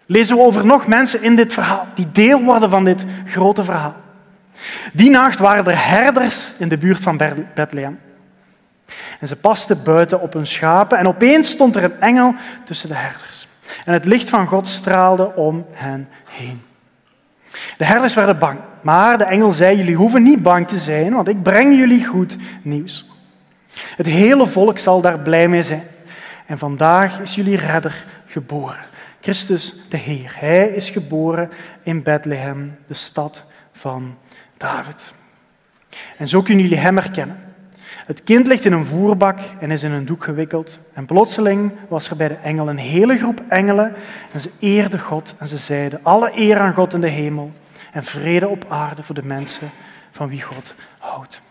Lezen 0.05 0.35
we 0.35 0.41
over 0.41 0.65
nog 0.65 0.87
mensen 0.87 1.21
in 1.21 1.35
dit 1.35 1.53
verhaal, 1.53 1.87
die 1.95 2.11
deel 2.11 2.43
worden 2.43 2.69
van 2.69 2.83
dit 2.83 3.05
grote 3.25 3.63
verhaal. 3.63 3.95
Die 4.93 5.09
nacht 5.09 5.39
waren 5.39 5.65
er 5.65 5.87
herders 5.89 6.53
in 6.57 6.67
de 6.67 6.77
buurt 6.77 6.99
van 6.99 7.17
Bethlehem. 7.53 7.99
En 9.19 9.27
ze 9.27 9.35
pasten 9.35 9.83
buiten 9.83 10.21
op 10.21 10.33
hun 10.33 10.47
schapen 10.47 10.97
en 10.97 11.07
opeens 11.07 11.49
stond 11.49 11.75
er 11.75 11.83
een 11.83 12.01
engel 12.01 12.35
tussen 12.65 12.89
de 12.89 12.95
herders. 12.95 13.47
En 13.85 13.93
het 13.93 14.05
licht 14.05 14.29
van 14.29 14.47
God 14.47 14.67
straalde 14.67 15.35
om 15.35 15.65
hen 15.71 16.09
heen. 16.29 16.61
De 17.77 17.85
herders 17.85 18.13
werden 18.13 18.39
bang, 18.39 18.59
maar 18.81 19.17
de 19.17 19.23
engel 19.23 19.51
zei, 19.51 19.77
jullie 19.77 19.95
hoeven 19.95 20.23
niet 20.23 20.43
bang 20.43 20.67
te 20.67 20.77
zijn, 20.77 21.13
want 21.13 21.27
ik 21.27 21.43
breng 21.43 21.77
jullie 21.77 22.05
goed 22.05 22.37
nieuws. 22.61 23.05
Het 23.95 24.05
hele 24.05 24.47
volk 24.47 24.77
zal 24.77 25.01
daar 25.01 25.19
blij 25.19 25.47
mee 25.47 25.63
zijn. 25.63 25.83
En 26.45 26.57
vandaag 26.57 27.19
is 27.19 27.35
jullie 27.35 27.57
redder 27.57 28.05
geboren. 28.25 28.85
Christus 29.21 29.75
de 29.89 29.97
Heer. 29.97 30.35
Hij 30.39 30.67
is 30.67 30.89
geboren 30.89 31.49
in 31.83 32.03
Bethlehem, 32.03 32.77
de 32.87 32.93
stad 32.93 33.43
van 33.73 34.17
David. 34.57 35.13
En 36.17 36.27
zo 36.27 36.41
kunnen 36.41 36.63
jullie 36.63 36.79
hem 36.79 36.95
herkennen. 36.95 37.39
Het 38.05 38.23
kind 38.23 38.47
ligt 38.47 38.65
in 38.65 38.73
een 38.73 38.85
voerbak 38.85 39.39
en 39.59 39.71
is 39.71 39.83
in 39.83 39.91
een 39.91 40.05
doek 40.05 40.23
gewikkeld. 40.23 40.79
En 40.93 41.05
plotseling 41.05 41.71
was 41.87 42.09
er 42.09 42.15
bij 42.15 42.27
de 42.27 42.33
engel 42.33 42.69
een 42.69 42.77
hele 42.77 43.17
groep 43.17 43.41
engelen 43.47 43.95
en 44.31 44.39
ze 44.39 44.51
eerden 44.59 44.99
God 44.99 45.35
en 45.37 45.47
ze 45.47 45.57
zeiden, 45.57 45.99
alle 46.03 46.31
eer 46.33 46.59
aan 46.59 46.73
God 46.73 46.93
in 46.93 47.01
de 47.01 47.07
hemel 47.07 47.51
en 47.95 48.03
vrede 48.03 48.47
op 48.47 48.65
aarde 48.69 49.03
voor 49.03 49.15
de 49.15 49.23
mensen 49.23 49.71
van 50.11 50.29
wie 50.29 50.41
God 50.41 50.75
houdt. 50.99 51.41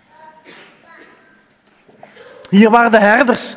Hier 2.51 2.71
waren 2.71 2.91
de 2.91 3.01
herders 3.01 3.57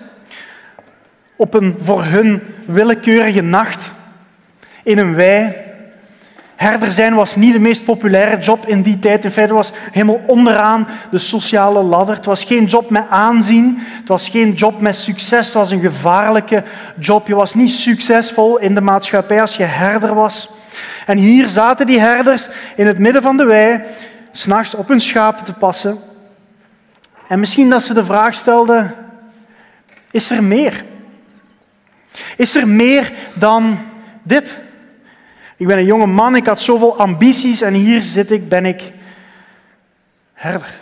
op 1.35 1.53
een 1.53 1.77
voor 1.83 2.03
hun 2.03 2.41
willekeurige 2.65 3.41
nacht 3.41 3.91
in 4.83 4.97
een 4.97 5.15
wei 5.15 5.65
Herder 6.55 6.91
zijn 6.91 7.13
was 7.13 7.35
niet 7.35 7.53
de 7.53 7.59
meest 7.59 7.85
populaire 7.85 8.37
job 8.37 8.67
in 8.67 8.81
die 8.81 8.99
tijd. 8.99 9.23
In 9.23 9.31
feite 9.31 9.53
was 9.53 9.71
helemaal 9.91 10.21
onderaan 10.27 10.87
de 11.11 11.17
sociale 11.17 11.81
ladder. 11.81 12.15
Het 12.15 12.25
was 12.25 12.43
geen 12.43 12.65
job 12.65 12.89
met 12.89 13.03
aanzien. 13.09 13.77
Het 13.79 14.07
was 14.07 14.29
geen 14.29 14.53
job 14.53 14.81
met 14.81 14.95
succes. 14.95 15.45
Het 15.45 15.53
was 15.53 15.71
een 15.71 15.79
gevaarlijke 15.79 16.63
job. 16.99 17.27
Je 17.27 17.35
was 17.35 17.53
niet 17.53 17.71
succesvol 17.71 18.57
in 18.57 18.75
de 18.75 18.81
maatschappij 18.81 19.41
als 19.41 19.57
je 19.57 19.63
herder 19.63 20.13
was. 20.13 20.49
En 21.05 21.17
hier 21.17 21.47
zaten 21.47 21.85
die 21.85 21.99
herders 21.99 22.49
in 22.75 22.87
het 22.87 22.97
midden 22.97 23.21
van 23.21 23.37
de 23.37 23.45
wei, 23.45 23.81
s'nachts 24.31 24.75
op 24.75 24.87
hun 24.87 25.01
schapen 25.01 25.45
te 25.45 25.53
passen. 25.53 25.97
En 27.27 27.39
misschien 27.39 27.69
dat 27.69 27.83
ze 27.83 27.93
de 27.93 28.05
vraag 28.05 28.35
stelden, 28.35 28.95
is 30.11 30.29
er 30.29 30.43
meer? 30.43 30.83
Is 32.37 32.55
er 32.55 32.67
meer 32.67 33.13
dan 33.33 33.77
dit? 34.23 34.59
Ik 35.57 35.67
ben 35.67 35.77
een 35.77 35.85
jonge 35.85 36.05
man, 36.05 36.35
ik 36.35 36.47
had 36.47 36.59
zoveel 36.59 36.97
ambities 36.97 37.61
en 37.61 37.73
hier 37.73 38.01
zit 38.01 38.31
ik, 38.31 38.49
ben 38.49 38.65
ik 38.65 38.93
herder. 40.33 40.73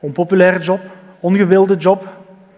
Onpopulaire 0.00 0.58
job, 0.58 0.80
ongewilde 1.20 1.76
job, 1.76 2.13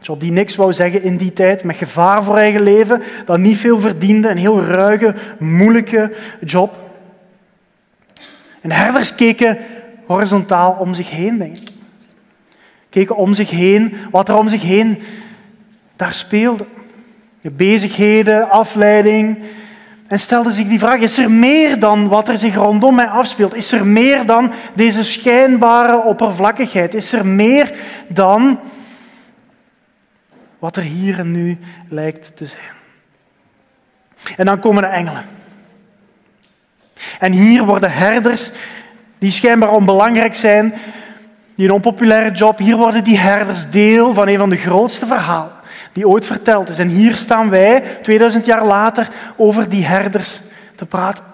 job 0.07 0.21
die 0.21 0.33
niks 0.33 0.57
wou 0.57 0.73
zeggen 0.73 1.03
in 1.03 1.17
die 1.17 1.33
tijd, 1.33 1.65
met 1.65 1.77
gevaar 1.77 2.25
voor 2.25 2.37
eigen 2.37 2.63
leven, 2.63 3.03
dat 3.25 3.39
niet 3.39 3.59
veel 3.59 3.81
verdiende, 3.81 4.29
een 4.29 4.37
heel 4.37 4.63
ruige, 4.63 5.15
moeilijke 5.39 6.13
job. 6.41 6.79
En 8.61 8.73
herders 8.73 9.15
keken 9.15 9.59
horizontaal 10.07 10.77
om 10.81 10.95
zich 10.95 11.11
heen, 11.11 11.39
denk 11.39 11.57
ik. 11.57 11.69
Keken 12.89 13.17
om 13.17 13.35
zich 13.35 13.51
heen, 13.51 13.97
wat 14.11 14.29
er 14.29 14.39
om 14.39 14.49
zich 14.49 14.63
heen 14.63 15.03
daar 15.97 16.15
speelde. 16.15 16.65
De 17.41 17.51
bezigheden, 17.51 18.51
afleiding, 18.51 19.39
en 20.07 20.19
stelde 20.19 20.51
zich 20.51 20.67
die 20.67 20.79
vraag, 20.79 21.01
is 21.01 21.19
er 21.19 21.31
meer 21.31 21.79
dan 21.79 22.09
wat 22.09 22.29
er 22.29 22.39
zich 22.39 22.55
rondom 22.55 22.95
mij 22.95 23.09
afspeelt? 23.09 23.55
Is 23.55 23.73
er 23.73 23.87
meer 23.87 24.27
dan 24.27 24.53
deze 24.75 25.05
schijnbare 25.05 26.03
oppervlakkigheid? 26.03 26.95
Is 26.95 27.13
er 27.13 27.27
meer 27.27 27.75
dan 28.09 28.59
wat 30.59 30.77
er 30.77 30.83
hier 30.83 31.19
en 31.19 31.31
nu 31.31 31.59
lijkt 31.89 32.37
te 32.37 32.47
zijn? 32.47 32.75
En 34.37 34.45
dan 34.45 34.61
komen 34.61 34.83
de 34.83 34.89
engelen. 34.89 35.25
En 37.19 37.33
hier 37.33 37.65
worden 37.65 37.93
herders, 37.93 38.51
die 39.19 39.31
schijnbaar 39.31 39.71
onbelangrijk 39.71 40.35
zijn, 40.35 40.75
die 41.55 41.67
een 41.67 41.75
onpopulaire 41.75 42.31
job, 42.31 42.59
hier 42.59 42.77
worden 42.77 43.05
die 43.05 43.19
herders 43.19 43.71
deel 43.71 44.15
van 44.15 44.29
een 44.29 44.39
van 44.39 44.51
de 44.51 44.57
grootste 44.57 45.07
verhalen 45.07 45.55
die 45.97 46.09
ooit 46.09 46.27
verteld 46.27 46.69
is. 46.69 46.79
En 46.79 46.89
hier 46.89 47.17
staan 47.17 47.51
wij, 47.51 47.99
2000 48.03 48.45
jaar 48.45 48.65
later, 48.65 49.09
over 49.37 49.69
die 49.69 49.85
herders 49.85 50.41
te 50.75 50.87
praten. 50.87 51.25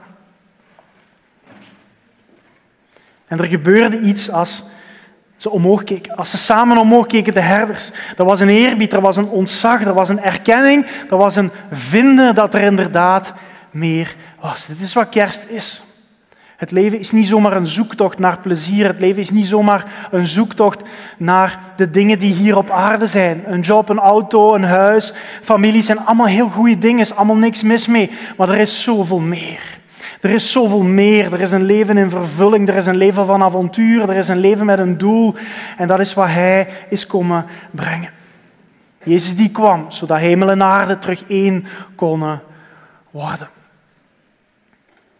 En 3.26 3.38
er 3.38 3.44
gebeurde 3.44 3.98
iets 4.00 4.30
als 4.30 4.64
ze 5.42 5.50
omhoog 5.50 5.84
keken. 5.84 6.16
Als 6.16 6.30
ze 6.30 6.36
samen 6.36 6.78
omhoog 6.78 7.06
keken, 7.06 7.34
de 7.34 7.40
herders. 7.40 7.90
Er 8.16 8.24
was 8.24 8.40
een 8.40 8.48
eerbied, 8.48 8.92
er 8.92 9.00
was 9.00 9.16
een 9.16 9.28
ontzag, 9.28 9.84
er 9.84 9.94
was 9.94 10.08
een 10.08 10.20
erkenning, 10.20 10.86
er 11.10 11.16
was 11.16 11.36
een 11.36 11.50
vinden 11.70 12.34
dat 12.34 12.54
er 12.54 12.60
inderdaad 12.60 13.32
meer 13.70 14.14
was. 14.40 14.66
Dit 14.66 14.80
is 14.80 14.92
wat 14.92 15.08
kerst 15.08 15.44
is. 15.48 15.82
Het 16.56 16.70
leven 16.70 16.98
is 16.98 17.10
niet 17.10 17.26
zomaar 17.26 17.56
een 17.56 17.66
zoektocht 17.66 18.18
naar 18.18 18.38
plezier. 18.38 18.86
Het 18.86 19.00
leven 19.00 19.22
is 19.22 19.30
niet 19.30 19.46
zomaar 19.46 20.08
een 20.10 20.26
zoektocht 20.26 20.80
naar 21.16 21.58
de 21.76 21.90
dingen 21.90 22.18
die 22.18 22.34
hier 22.34 22.56
op 22.56 22.70
aarde 22.70 23.06
zijn. 23.06 23.42
Een 23.46 23.60
job, 23.60 23.88
een 23.88 23.98
auto, 23.98 24.54
een 24.54 24.64
huis, 24.64 25.12
familie 25.42 25.82
zijn 25.82 26.04
allemaal 26.04 26.26
heel 26.26 26.48
goede 26.48 26.78
dingen. 26.78 26.98
Er 26.98 27.04
is 27.04 27.14
allemaal 27.14 27.36
niks 27.36 27.62
mis 27.62 27.86
mee. 27.86 28.10
Maar 28.36 28.48
er 28.48 28.58
is 28.58 28.82
zoveel 28.82 29.18
meer. 29.18 29.80
Er 30.22 30.30
is 30.30 30.52
zoveel 30.52 30.82
meer. 30.82 31.32
Er 31.32 31.40
is 31.40 31.50
een 31.50 31.62
leven 31.62 31.96
in 31.96 32.10
vervulling. 32.10 32.68
Er 32.68 32.76
is 32.76 32.86
een 32.86 32.96
leven 32.96 33.26
van 33.26 33.42
avontuur. 33.42 34.10
Er 34.10 34.16
is 34.16 34.28
een 34.28 34.38
leven 34.38 34.66
met 34.66 34.78
een 34.78 34.98
doel. 34.98 35.34
En 35.76 35.88
dat 35.88 36.00
is 36.00 36.14
wat 36.14 36.26
Hij 36.26 36.68
is 36.88 37.06
komen 37.06 37.46
brengen. 37.70 38.10
Jezus 39.04 39.36
die 39.36 39.50
kwam, 39.50 39.90
zodat 39.90 40.18
hemel 40.18 40.50
en 40.50 40.62
aarde 40.62 40.98
terug 40.98 41.24
één 41.28 41.66
konden 41.94 42.42
worden. 43.10 43.48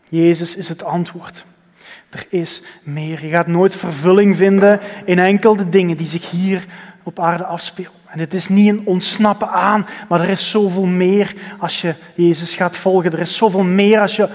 Jezus 0.09 0.57
is 0.57 0.69
het 0.69 0.85
antwoord. 0.85 1.45
Er 2.11 2.27
is 2.29 2.63
meer. 2.83 3.25
Je 3.25 3.31
gaat 3.31 3.47
nooit 3.47 3.77
vervulling 3.77 4.37
vinden 4.37 4.81
in 5.05 5.19
enkele 5.19 5.69
dingen 5.69 5.97
die 5.97 6.07
zich 6.07 6.31
hier 6.31 6.67
op 7.03 7.21
aarde 7.21 7.45
afspelen. 7.45 7.91
En 8.07 8.19
het 8.19 8.35
is 8.35 8.49
niet 8.49 8.69
een 8.69 8.83
ontsnappen 8.85 9.51
aan, 9.51 9.87
maar 10.09 10.21
er 10.21 10.29
is 10.29 10.51
zoveel 10.51 10.85
meer 10.85 11.35
als 11.59 11.81
je 11.81 11.95
Jezus 12.15 12.55
gaat 12.55 12.77
volgen. 12.77 13.13
Er 13.13 13.21
is 13.21 13.37
zoveel 13.37 13.65
meer 13.65 14.01
als 14.01 14.17
je 14.17 14.29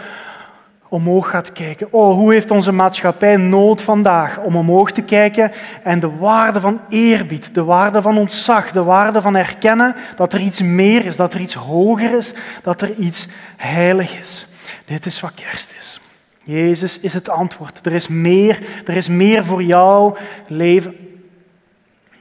omhoog 0.90 1.30
gaat 1.30 1.52
kijken. 1.52 1.88
Oh, 1.92 2.16
hoe 2.16 2.34
heeft 2.34 2.52
onze 2.52 2.72
maatschappij 2.72 3.38
nood 3.38 3.82
vandaag 3.82 4.40
om 4.40 4.56
omhoog 4.56 4.92
te 4.92 5.02
kijken 5.02 5.52
en 5.84 6.00
de 6.00 6.18
waarde 6.18 6.60
van 6.60 6.80
eerbied, 6.90 7.54
de 7.54 7.64
waarde 7.64 8.02
van 8.02 8.18
ontzag, 8.18 8.72
de 8.72 8.84
waarde 8.84 9.22
van 9.22 9.36
erkennen 9.36 9.96
dat 10.16 10.34
er 10.34 10.40
iets 10.40 10.62
meer 10.62 11.06
is, 11.06 11.16
dat 11.16 11.34
er 11.34 11.40
iets 11.40 11.54
hoger 11.54 12.18
is, 12.18 12.34
dat 12.64 12.82
er 12.82 12.96
iets 12.96 13.28
heilig 13.58 14.20
is. 14.20 14.48
Dit 14.86 15.06
is 15.06 15.20
wat 15.20 15.34
kerst 15.34 15.74
is. 15.78 16.02
Jezus 16.44 17.00
is 17.00 17.14
het 17.14 17.30
antwoord. 17.30 17.86
Er 17.86 17.94
is 17.94 18.08
meer, 18.08 18.60
er 18.86 18.96
is 18.96 19.08
meer 19.08 19.44
voor 19.44 19.64
jouw 19.64 20.18
leven. 20.48 20.96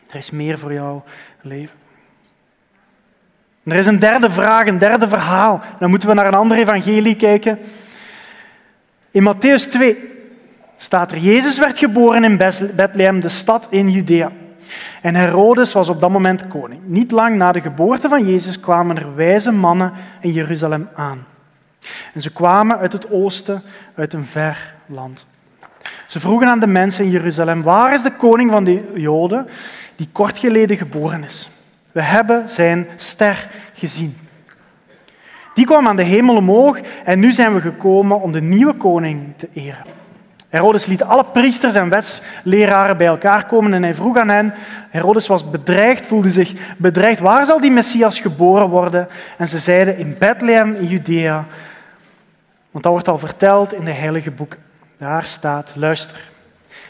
Er 0.09 0.17
is 0.17 0.31
meer 0.31 0.59
voor 0.59 0.73
jouw 0.73 1.05
leven. 1.41 1.77
er 3.65 3.77
is 3.77 3.87
een 3.87 3.99
derde 3.99 4.31
vraag, 4.31 4.67
een 4.67 4.79
derde 4.79 5.09
verhaal. 5.09 5.61
Dan 5.79 5.91
moeten 5.91 6.09
we 6.09 6.15
naar 6.15 6.27
een 6.27 6.35
ander 6.35 6.57
evangelie 6.57 7.17
kijken. 7.17 7.59
In 9.17 9.23
Matthäus 9.23 9.67
2 9.71 9.97
staat 10.77 11.13
er, 11.13 11.19
Jezus 11.19 11.59
werd 11.59 11.79
geboren 11.79 12.25
in 12.25 12.37
Bethlehem, 12.77 13.21
de 13.21 13.29
stad 13.29 13.67
in 13.71 13.91
Judea. 13.91 14.33
En 15.03 15.15
Herodes 15.15 15.73
was 15.73 15.89
op 15.89 16.01
dat 16.01 16.11
moment 16.11 16.49
koning. 16.49 16.81
Niet 16.85 17.11
lang 17.11 17.37
na 17.37 17.53
de 17.53 17.61
geboorte 17.61 18.09
van 18.09 18.27
Jezus 18.27 18.61
kwamen 18.61 18.97
er 18.97 19.15
wijze 19.15 19.51
mannen 19.51 19.93
in 20.21 20.33
Jeruzalem 20.33 20.89
aan. 20.95 21.27
En 22.15 22.23
ze 22.23 22.33
kwamen 22.33 22.79
uit 22.79 22.93
het 22.93 23.11
oosten, 23.11 23.63
uit 23.95 24.13
een 24.13 24.25
ver 24.25 24.75
land. 24.87 25.27
Ze 26.07 26.21
vroegen 26.21 26.49
aan 26.49 26.61
de 26.61 26.67
mensen 26.67 27.05
in 27.05 27.11
Jeruzalem, 27.11 27.63
waar 27.63 27.95
is 27.95 28.03
de 28.03 28.17
koning 28.17 28.51
van 28.51 28.65
de 28.65 28.93
Joden 28.95 29.49
die 29.97 30.09
kort 30.13 30.39
geleden 30.39 30.77
geboren 30.77 31.25
is? 31.25 31.51
We 31.93 32.03
hebben 32.03 32.49
zijn 32.49 32.87
ster 32.97 33.49
gezien. 33.75 34.26
Die 35.57 35.67
kwam 35.67 35.89
aan 35.89 35.97
de 35.97 36.03
hemel 36.03 36.37
omhoog 36.37 36.79
en 37.05 37.19
nu 37.19 37.33
zijn 37.33 37.55
we 37.55 37.61
gekomen 37.61 38.21
om 38.21 38.33
de 38.33 38.41
nieuwe 38.41 38.75
koning 38.75 39.33
te 39.37 39.49
eren. 39.53 39.85
Herodes 40.49 40.87
liet 40.87 41.03
alle 41.03 41.25
priesters 41.25 41.75
en 41.75 41.89
wetsleraren 41.89 42.97
bij 42.97 43.07
elkaar 43.07 43.47
komen 43.47 43.75
en 43.75 43.83
hij 43.83 43.95
vroeg 43.95 44.19
aan 44.19 44.29
hen. 44.29 44.55
Herodes 44.91 45.27
was 45.27 45.51
bedreigd, 45.51 46.07
voelde 46.07 46.31
zich 46.31 46.53
bedreigd. 46.77 47.21
Waar 47.21 47.45
zal 47.45 47.61
die 47.61 47.71
Messias 47.71 48.21
geboren 48.21 48.69
worden? 48.69 49.09
En 49.39 49.49
ze 49.49 49.59
zeiden 49.59 49.99
in 49.99 50.17
Bethlehem 50.19 50.75
in 50.75 50.87
Judea. 50.87 51.45
Want 52.71 52.85
dat 52.85 52.93
wordt 52.93 53.09
al 53.09 53.19
verteld 53.19 53.73
in 53.73 53.85
de 53.85 53.91
heilige 53.91 54.31
boeken. 54.31 54.59
Daar 54.99 55.27
staat, 55.27 55.73
luister. 55.77 56.21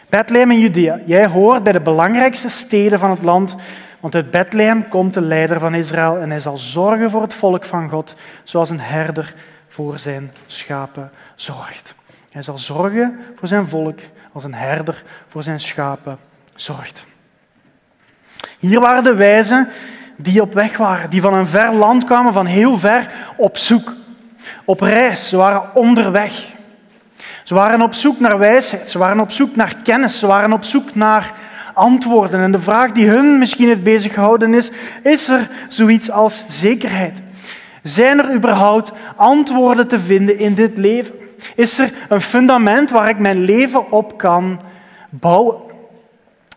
Bethlehem 0.09 0.51
in 0.51 0.61
Judea, 0.61 1.01
jij 1.05 1.27
hoort 1.27 1.63
bij 1.63 1.73
de 1.73 1.81
belangrijkste 1.81 2.49
steden 2.49 2.99
van 2.99 3.11
het 3.11 3.23
land, 3.23 3.57
want 4.01 4.15
uit 4.15 4.31
Bethlehem 4.31 4.89
komt 4.89 5.15
de 5.15 5.21
leider 5.21 5.61
van 5.61 5.75
Israël 5.75 6.17
en 6.17 6.31
hij 6.31 6.41
zal 6.41 6.59
zorgen 6.59 7.11
voor 7.11 7.23
het 7.23 7.35
volk 7.35 7.65
van 7.65 7.89
God, 7.89 8.15
zoals 8.45 8.71
een 8.71 8.81
herder 8.81 9.35
voor 9.69 9.99
zijn 9.99 10.33
schapen 10.47 11.11
zorgt. 11.35 11.95
Hij 12.31 12.43
zal 12.43 12.59
zorgen 12.59 13.21
voor 13.37 13.49
zijn 13.49 13.67
volk 13.67 13.99
als 14.33 14.45
een 14.45 14.55
herder 14.55 15.03
voor 15.29 15.43
zijn 15.43 15.61
schapen 15.61 16.19
zorgt. 16.55 17.05
Hier 18.59 18.81
waren 18.81 19.05
de 19.05 19.15
wijzen 19.15 19.69
die 20.17 20.41
op 20.41 20.55
weg 20.55 20.77
waren, 20.77 21.11
die 21.11 21.21
van 21.21 21.35
een 21.35 21.47
ver 21.47 21.73
land 21.73 22.05
kwamen, 22.05 22.33
van 22.33 22.47
heel 22.47 22.79
ver 22.79 23.11
op 23.37 23.57
zoek, 23.57 23.93
op 24.65 24.81
reis. 24.81 25.29
Ze 25.29 25.37
waren 25.37 25.75
onderweg. 25.75 26.55
Ze 27.45 27.55
waren 27.55 27.83
op 27.83 27.95
zoek 27.95 28.21
naar 28.21 28.39
wijsheid, 28.39 28.91
ze 28.91 28.99
waren 28.99 29.21
op 29.21 29.31
zoek 29.31 29.57
naar 29.57 29.77
kennis, 29.83 30.19
ze 30.19 30.27
waren 30.27 30.53
op 30.53 30.65
zoek 30.65 30.95
naar 30.95 31.33
antwoorden. 31.77 32.41
En 32.41 32.53
de 32.53 32.61
vraag 32.61 32.93
die 32.93 33.09
hun 33.09 33.39
misschien 33.39 33.69
heeft 33.69 33.83
beziggehouden 33.83 34.55
is, 34.55 34.71
is 35.03 35.29
er 35.29 35.51
zoiets 35.69 36.11
als 36.11 36.45
zekerheid? 36.49 37.23
Zijn 37.83 38.19
er 38.19 38.35
überhaupt 38.35 38.93
antwoorden 39.17 39.89
te 39.89 40.01
vinden 40.01 40.39
in 40.39 40.55
dit 40.55 40.77
leven? 40.77 41.15
Is 41.55 41.79
er 41.79 41.93
een 42.09 42.21
fundament 42.21 42.91
waar 42.91 43.09
ik 43.09 43.19
mijn 43.19 43.41
leven 43.41 43.91
op 43.91 44.19
kan 44.19 44.61
bouwen? 45.11 45.57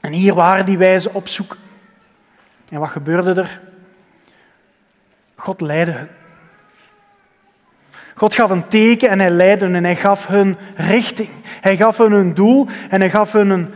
En 0.01 0.11
hier 0.11 0.33
waren 0.33 0.65
die 0.65 0.77
wijzen 0.77 1.13
op 1.13 1.27
zoek. 1.27 1.57
En 2.69 2.79
wat 2.79 2.89
gebeurde 2.89 3.41
er? 3.41 3.59
God 5.35 5.61
leidde 5.61 5.91
hen. 5.91 6.09
God 8.15 8.35
gaf 8.35 8.49
een 8.49 8.67
teken 8.67 9.09
en 9.09 9.19
hij 9.19 9.29
leidde 9.29 9.65
hen 9.65 9.75
en 9.75 9.83
hij 9.83 9.95
gaf 9.95 10.27
hun 10.27 10.57
richting. 10.75 11.29
Hij 11.43 11.77
gaf 11.77 11.97
hun 11.97 12.11
een 12.11 12.33
doel 12.33 12.67
en 12.89 12.99
hij 12.99 13.09
gaf 13.09 13.31
hun 13.31 13.49
een, 13.49 13.73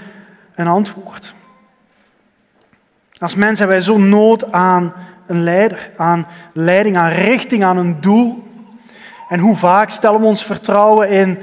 een 0.56 0.68
antwoord. 0.68 1.34
Als 3.18 3.36
mensen 3.36 3.58
hebben 3.58 3.76
wij 3.76 3.96
zo 3.96 3.98
nood 3.98 4.52
aan 4.52 4.94
een 5.28 5.44
leider, 5.44 5.92
aan 5.98 6.28
leiding, 6.54 6.98
aan 6.98 7.12
richting, 7.12 7.64
aan 7.64 7.78
een 7.78 8.02
doel. 8.02 8.44
En 9.30 9.40
hoe 9.40 9.56
vaak 9.56 9.90
stellen 9.90 10.20
we 10.20 10.26
ons 10.26 10.44
vertrouwen 10.44 11.10
in 11.10 11.40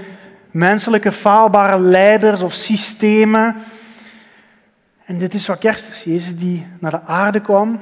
menselijke 0.50 1.12
faalbare 1.12 1.80
leiders 1.80 2.42
of 2.42 2.52
systemen. 2.52 3.56
En 5.04 5.18
dit 5.18 5.34
is 5.34 5.46
wat 5.46 5.58
kerst 5.58 5.88
is. 5.88 6.04
Jezus 6.04 6.36
die 6.36 6.66
naar 6.78 6.90
de 6.90 7.02
aarde 7.06 7.40
kwam. 7.40 7.80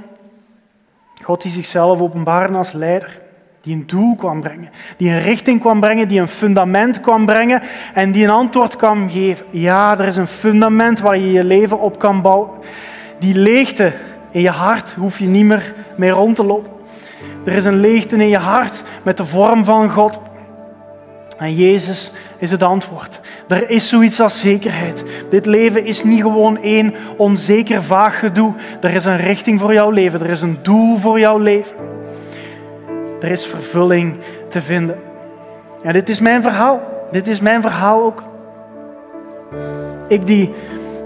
God 1.23 1.43
die 1.43 1.53
zichzelf 1.53 2.01
openbaarde 2.01 2.57
als 2.57 2.73
leider. 2.73 3.21
Die 3.69 3.77
een 3.77 3.87
doel 3.87 4.15
kwam 4.15 4.41
brengen. 4.41 4.69
Die 4.97 5.11
een 5.11 5.23
richting 5.23 5.61
kwam 5.61 5.81
brengen. 5.81 6.09
Die 6.09 6.21
een 6.21 6.29
fundament 6.29 7.01
kwam 7.01 7.27
brengen. 7.27 7.63
En 7.95 8.13
die 8.13 8.25
een 8.25 8.31
antwoord 8.31 8.77
kwam 8.77 9.11
geven. 9.11 9.47
Ja, 9.51 9.99
er 9.99 10.07
is 10.07 10.17
een 10.17 10.27
fundament 10.27 11.01
waar 11.01 11.19
je 11.19 11.33
je 11.33 11.45
leven 11.45 11.81
op 11.81 11.99
kan 11.99 12.23
bouwen. 12.23 12.51
Die 13.19 13.35
leegte 13.35 13.93
in 14.31 14.41
je 14.41 14.51
hart 14.51 14.93
hoef 14.93 15.19
je 15.19 15.27
niet 15.27 15.45
meer 15.45 15.75
mee 15.97 16.11
rond 16.11 16.37
te 16.37 16.45
lopen. 16.45 16.71
Er 17.45 17.53
is 17.53 17.65
een 17.65 17.81
leegte 17.81 18.17
in 18.17 18.29
je 18.29 18.39
hart 18.39 18.83
met 19.03 19.17
de 19.17 19.25
vorm 19.25 19.65
van 19.65 19.91
God. 19.91 20.21
En 21.39 21.55
Jezus 21.55 22.13
is 22.39 22.51
het 22.51 22.63
antwoord. 22.63 23.21
Er 23.49 23.71
is 23.71 23.89
zoiets 23.89 24.21
als 24.21 24.41
zekerheid. 24.41 25.05
Dit 25.31 25.47
leven 25.47 25.85
is 25.85 26.05
niet 26.05 26.21
gewoon 26.21 26.63
één 26.63 26.95
onzeker, 27.17 27.83
vaag 27.83 28.19
gedoe. 28.19 28.53
Er 28.81 28.95
is 28.95 29.05
een 29.05 29.17
richting 29.17 29.61
voor 29.61 29.73
jouw 29.73 29.91
leven. 29.91 30.21
Er 30.21 30.31
is 30.31 30.43
een 30.43 30.59
doel 30.63 30.99
voor 30.99 31.19
jouw 31.19 31.39
leven. 31.39 31.98
Er 33.21 33.31
is 33.31 33.47
vervulling 33.47 34.17
te 34.49 34.61
vinden. 34.61 34.99
En 35.83 35.93
dit 35.93 36.09
is 36.09 36.21
mijn 36.21 36.43
verhaal. 36.43 36.81
Dit 37.11 37.27
is 37.27 37.41
mijn 37.41 37.63
verhaal 37.63 38.03
ook. 38.03 38.23
Ik 40.09 40.27
die 40.27 40.55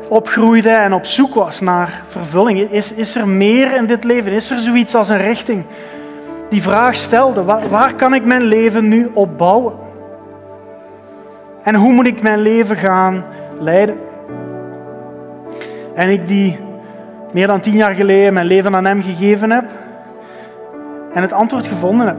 opgroeide 0.09 0.71
en 0.71 0.93
op 0.93 1.05
zoek 1.05 1.35
was 1.35 1.61
naar 1.61 2.03
vervulling. 2.09 2.71
Is, 2.71 2.93
is 2.93 3.15
er 3.15 3.29
meer 3.29 3.77
in 3.77 3.87
dit 3.87 4.05
leven? 4.05 4.33
Is 4.33 4.51
er 4.51 4.59
zoiets 4.59 4.95
als 4.95 5.09
een 5.09 5.23
richting? 5.23 5.65
Die 6.49 6.63
vraag 6.63 6.95
stelde, 6.95 7.45
waar, 7.45 7.69
waar 7.69 7.95
kan 7.95 8.15
ik 8.15 8.25
mijn 8.25 8.43
leven 8.43 8.89
nu 8.89 9.11
op 9.15 9.39
bouwen? 9.39 9.73
En 11.63 11.75
hoe 11.75 11.93
moet 11.93 12.07
ik 12.07 12.23
mijn 12.23 12.41
leven 12.41 12.77
gaan 12.77 13.25
leiden? 13.59 13.97
En 15.95 16.09
ik 16.09 16.29
die 16.29 16.59
meer 17.33 17.47
dan 17.47 17.61
tien 17.61 17.77
jaar 17.77 17.95
geleden 17.95 18.33
mijn 18.33 18.47
leven 18.47 18.77
aan 18.77 18.87
hem 18.87 19.03
gegeven 19.03 19.51
heb 19.51 19.65
en 21.15 21.23
het 21.23 21.33
antwoord 21.33 21.67
gevonden 21.67 22.07
heb. 22.07 22.17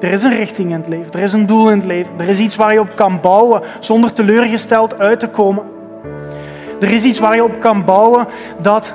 Er 0.00 0.12
is 0.12 0.22
een 0.22 0.36
richting 0.36 0.70
in 0.70 0.80
het 0.80 0.88
leven, 0.88 1.12
er 1.12 1.22
is 1.22 1.32
een 1.32 1.46
doel 1.46 1.70
in 1.70 1.78
het 1.78 1.86
leven, 1.86 2.12
er 2.18 2.28
is 2.28 2.38
iets 2.38 2.56
waar 2.56 2.72
je 2.72 2.80
op 2.80 2.92
kan 2.94 3.20
bouwen 3.20 3.62
zonder 3.80 4.12
teleurgesteld 4.12 4.98
uit 4.98 5.20
te 5.20 5.28
komen. 5.28 5.64
Er 6.80 6.90
is 6.90 7.04
iets 7.04 7.18
waar 7.18 7.34
je 7.34 7.44
op 7.44 7.60
kan 7.60 7.84
bouwen 7.84 8.26
dat 8.60 8.94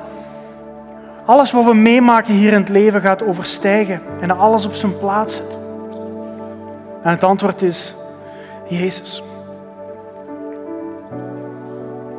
alles 1.26 1.52
wat 1.52 1.63
we 1.63 1.74
meemaken 1.74 2.34
hier 2.34 2.54
in 2.54 2.60
het 2.60 2.69
leven 2.69 3.02
gaat 3.02 3.26
overstijgen 3.26 4.02
en 4.22 4.38
alles 4.38 4.65
op 4.65 4.74
zijn 4.74 4.98
plaats 4.98 5.36
zet. 5.36 5.58
En 7.04 7.12
het 7.12 7.24
antwoord 7.24 7.62
is 7.62 7.95
Jezus. 8.67 9.24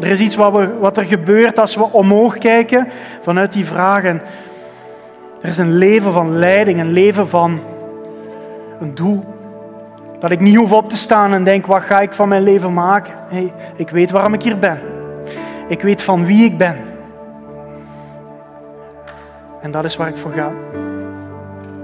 Er 0.00 0.10
is 0.10 0.20
iets 0.20 0.36
wat, 0.36 0.52
wat 0.80 0.96
er 0.96 1.04
gebeurt 1.04 1.58
als 1.58 1.74
we 1.74 1.92
omhoog 1.92 2.38
kijken 2.38 2.88
vanuit 3.22 3.52
die 3.52 3.66
vragen. 3.66 4.22
Er 5.40 5.48
is 5.48 5.58
een 5.58 5.76
leven 5.76 6.12
van 6.12 6.38
leiding, 6.38 6.80
een 6.80 6.92
leven 6.92 7.28
van 7.28 7.60
een 8.80 8.94
doel. 8.94 9.24
Dat 10.18 10.30
ik 10.30 10.40
niet 10.40 10.56
hoef 10.56 10.72
op 10.72 10.88
te 10.88 10.96
staan 10.96 11.32
en 11.32 11.44
denk, 11.44 11.66
wat 11.66 11.82
ga 11.82 12.00
ik 12.00 12.12
van 12.12 12.28
mijn 12.28 12.42
leven 12.42 12.72
maken? 12.72 13.14
Hey, 13.28 13.52
ik 13.76 13.90
weet 13.90 14.10
waarom 14.10 14.34
ik 14.34 14.42
hier 14.42 14.58
ben. 14.58 14.78
Ik 15.68 15.82
weet 15.82 16.02
van 16.02 16.24
wie 16.24 16.44
ik 16.44 16.58
ben. 16.58 16.76
En 19.62 19.70
dat 19.70 19.84
is 19.84 19.96
waar 19.96 20.08
ik 20.08 20.16
voor 20.16 20.32
ga. 20.32 20.50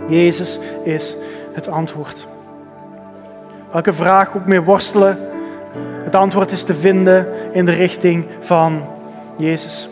Jezus 0.07 0.61
is 0.85 1.17
het 1.53 1.69
antwoord. 1.69 2.29
Welke 3.73 3.93
vraag 3.93 4.37
ook 4.37 4.47
mee 4.47 4.61
worstelen, 4.61 5.19
het 6.05 6.15
antwoord 6.15 6.51
is 6.51 6.63
te 6.63 6.75
vinden 6.75 7.27
in 7.53 7.65
de 7.65 7.73
richting 7.73 8.27
van 8.41 8.83
Jezus. 9.37 9.89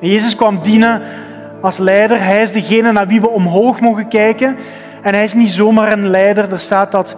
Jezus 0.00 0.36
kwam 0.36 0.58
dienen 0.62 1.02
als 1.60 1.78
leider. 1.78 2.24
Hij 2.24 2.42
is 2.42 2.52
degene 2.52 2.92
naar 2.92 3.06
wie 3.06 3.20
we 3.20 3.28
omhoog 3.28 3.80
mogen 3.80 4.08
kijken. 4.08 4.56
En 5.02 5.14
hij 5.14 5.24
is 5.24 5.34
niet 5.34 5.50
zomaar 5.50 5.92
een 5.92 6.08
leider. 6.08 6.52
Er 6.52 6.60
staat 6.60 6.92
dat 6.92 7.16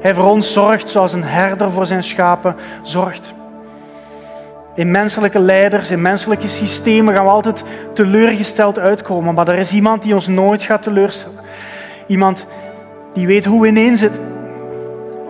hij 0.00 0.14
voor 0.14 0.30
ons 0.30 0.52
zorgt 0.52 0.90
zoals 0.90 1.12
een 1.12 1.24
herder 1.24 1.70
voor 1.70 1.86
zijn 1.86 2.02
schapen 2.02 2.56
zorgt. 2.82 3.34
In 4.74 4.90
menselijke 4.90 5.38
leiders, 5.38 5.90
in 5.90 6.02
menselijke 6.02 6.48
systemen 6.48 7.14
gaan 7.14 7.24
we 7.24 7.30
altijd 7.30 7.62
teleurgesteld 7.92 8.78
uitkomen. 8.78 9.34
Maar 9.34 9.48
er 9.48 9.58
is 9.58 9.72
iemand 9.72 10.02
die 10.02 10.14
ons 10.14 10.26
nooit 10.26 10.62
gaat 10.62 10.82
teleurstellen. 10.82 11.38
Iemand 12.06 12.46
die 13.12 13.26
weet 13.26 13.44
hoe 13.44 13.60
we 13.60 13.66
ineen 13.66 13.96
zitten. 13.96 14.22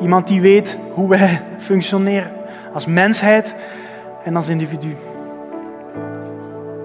Iemand 0.01 0.27
die 0.27 0.41
weet 0.41 0.79
hoe 0.95 1.09
wij 1.09 1.43
functioneren. 1.59 2.33
Als 2.73 2.87
mensheid 2.87 3.55
en 4.25 4.37
als 4.37 4.49
individu. 4.49 4.97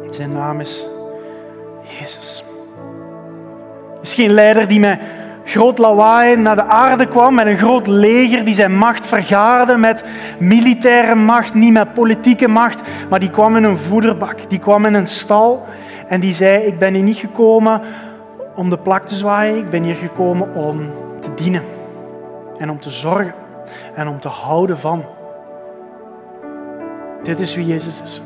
Zijn 0.10 0.34
naam 0.34 0.60
is 0.60 0.88
Jezus. 2.00 2.44
Het 3.98 4.08
is 4.08 4.14
geen 4.14 4.32
leider 4.32 4.68
die 4.68 4.80
mij 4.80 5.00
groot 5.44 5.78
lawaai 5.78 6.36
naar 6.36 6.56
de 6.56 6.64
aarde 6.64 7.08
kwam 7.08 7.34
met 7.34 7.46
een 7.46 7.58
groot 7.58 7.88
leger 7.88 8.46
die 8.46 8.54
zijn 8.54 8.78
macht 8.78 9.08
vergaarde 9.08 9.78
met 9.78 10.04
militaire 10.40 11.16
macht, 11.16 11.54
niet 11.54 11.74
met 11.74 11.94
politieke 11.94 12.48
macht, 12.48 12.82
maar 13.10 13.20
die 13.20 13.30
kwam 13.30 13.56
in 13.56 13.64
een 13.64 13.78
voederbak, 13.78 14.50
die 14.50 14.60
kwam 14.60 14.86
in 14.86 14.94
een 14.94 15.08
stal 15.08 15.66
en 16.08 16.20
die 16.20 16.34
zei, 16.34 16.66
ik 16.66 16.80
ben 16.80 16.94
hier 16.94 17.04
niet 17.04 17.18
gekomen 17.18 17.82
om 18.56 18.70
de 18.70 18.78
plak 18.78 19.08
te 19.08 19.16
zwaaien, 19.16 19.58
ik 19.58 19.70
ben 19.70 19.84
hier 19.84 19.96
gekomen 19.96 20.56
om 20.56 20.90
te 21.20 21.34
dienen 21.34 21.64
en 22.58 22.70
om 22.70 22.80
te 22.80 22.90
zorgen 22.90 23.34
en 23.96 24.08
om 24.08 24.20
te 24.20 24.28
houden 24.28 24.78
van. 24.78 25.04
Dit 27.24 27.40
is 27.40 27.56
wie 27.56 27.66
Jezus 27.66 28.02
is. 28.02 28.22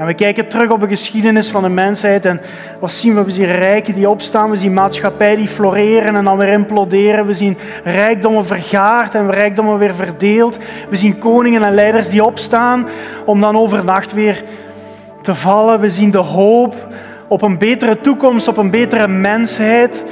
En 0.00 0.06
we 0.06 0.14
kijken 0.14 0.48
terug 0.48 0.70
op 0.70 0.80
de 0.80 0.88
geschiedenis 0.88 1.50
van 1.50 1.62
de 1.62 1.68
mensheid 1.68 2.24
en 2.24 2.40
wat 2.78 2.92
zien 2.92 3.14
we? 3.14 3.24
We 3.24 3.30
zien 3.30 3.50
rijken 3.50 3.94
die 3.94 4.08
opstaan, 4.08 4.50
we 4.50 4.56
zien 4.56 4.72
maatschappij 4.72 5.36
die 5.36 5.48
floreren 5.48 6.16
en 6.16 6.24
dan 6.24 6.38
weer 6.38 6.48
imploderen. 6.48 7.26
We 7.26 7.34
zien 7.34 7.58
rijkdommen 7.84 8.46
vergaard 8.46 9.14
en 9.14 9.30
rijkdommen 9.30 9.78
weer 9.78 9.94
verdeeld. 9.94 10.58
We 10.90 10.96
zien 10.96 11.18
koningen 11.18 11.62
en 11.62 11.74
leiders 11.74 12.08
die 12.08 12.24
opstaan 12.24 12.88
om 13.24 13.40
dan 13.40 13.56
overnacht 13.56 14.12
weer 14.12 14.44
te 15.22 15.34
vallen. 15.34 15.80
We 15.80 15.88
zien 15.88 16.10
de 16.10 16.18
hoop 16.18 16.88
op 17.28 17.42
een 17.42 17.58
betere 17.58 18.00
toekomst, 18.00 18.48
op 18.48 18.56
een 18.56 18.70
betere 18.70 19.08
mensheid 19.08 20.04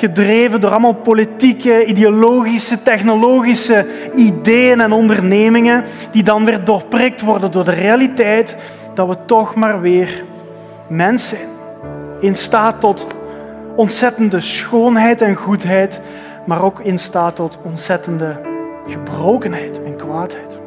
gedreven 0.00 0.60
door 0.60 0.70
allemaal 0.70 0.94
politieke, 0.94 1.84
ideologische, 1.84 2.82
technologische 2.82 3.86
ideeën 4.14 4.80
en 4.80 4.92
ondernemingen, 4.92 5.84
die 6.12 6.22
dan 6.22 6.44
weer 6.44 6.64
doorprikt 6.64 7.20
worden 7.20 7.50
door 7.50 7.64
de 7.64 7.72
realiteit 7.72 8.56
dat 8.94 9.08
we 9.08 9.16
toch 9.26 9.54
maar 9.54 9.80
weer 9.80 10.24
mens 10.88 11.28
zijn. 11.28 11.48
In 12.20 12.36
staat 12.36 12.80
tot 12.80 13.06
ontzettende 13.76 14.40
schoonheid 14.40 15.22
en 15.22 15.34
goedheid, 15.34 16.00
maar 16.46 16.62
ook 16.62 16.80
in 16.80 16.98
staat 16.98 17.36
tot 17.36 17.58
ontzettende 17.64 18.40
gebrokenheid 18.86 19.82
en 19.84 19.96
kwaadheid. 19.96 20.58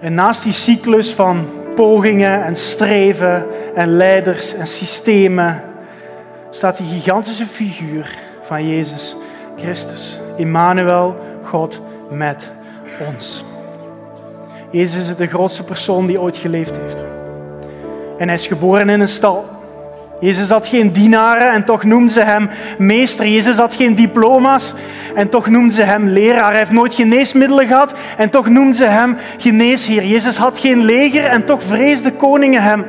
En 0.00 0.14
naast 0.14 0.42
die 0.42 0.52
cyclus 0.52 1.12
van 1.12 1.46
pogingen 1.74 2.44
en 2.44 2.56
streven 2.56 3.44
en 3.74 3.88
leiders 3.96 4.54
en 4.54 4.66
systemen 4.66 5.62
staat 6.54 6.76
die 6.76 6.86
gigantische 6.86 7.46
figuur 7.46 8.18
van 8.42 8.68
Jezus 8.68 9.16
Christus. 9.56 10.20
Immanuel, 10.36 11.16
God 11.42 11.80
met 12.10 12.52
ons. 13.08 13.44
Jezus 14.70 15.08
is 15.08 15.16
de 15.16 15.26
grootste 15.26 15.62
persoon 15.62 16.06
die 16.06 16.20
ooit 16.20 16.36
geleefd 16.36 16.76
heeft. 16.76 17.06
En 18.18 18.26
hij 18.26 18.36
is 18.36 18.46
geboren 18.46 18.88
in 18.88 19.00
een 19.00 19.08
stal. 19.08 19.44
Jezus 20.20 20.48
had 20.48 20.68
geen 20.68 20.92
dienaren 20.92 21.52
en 21.52 21.64
toch 21.64 21.84
noemden 21.84 22.10
ze 22.10 22.20
hem 22.20 22.50
meester. 22.78 23.28
Jezus 23.28 23.56
had 23.56 23.74
geen 23.74 23.94
diploma's 23.94 24.74
en 25.14 25.28
toch 25.28 25.48
noemden 25.48 25.72
ze 25.72 25.82
hem 25.82 26.08
leraar. 26.08 26.50
Hij 26.50 26.58
heeft 26.58 26.70
nooit 26.70 26.94
geneesmiddelen 26.94 27.66
gehad 27.66 27.94
en 28.16 28.30
toch 28.30 28.48
noemden 28.48 28.74
ze 28.74 28.84
hem 28.84 29.16
geneesheer. 29.36 30.04
Jezus 30.04 30.36
had 30.36 30.58
geen 30.58 30.84
leger 30.84 31.24
en 31.24 31.44
toch 31.44 31.62
vreesden 31.62 32.16
koningen 32.16 32.62
hem. 32.62 32.84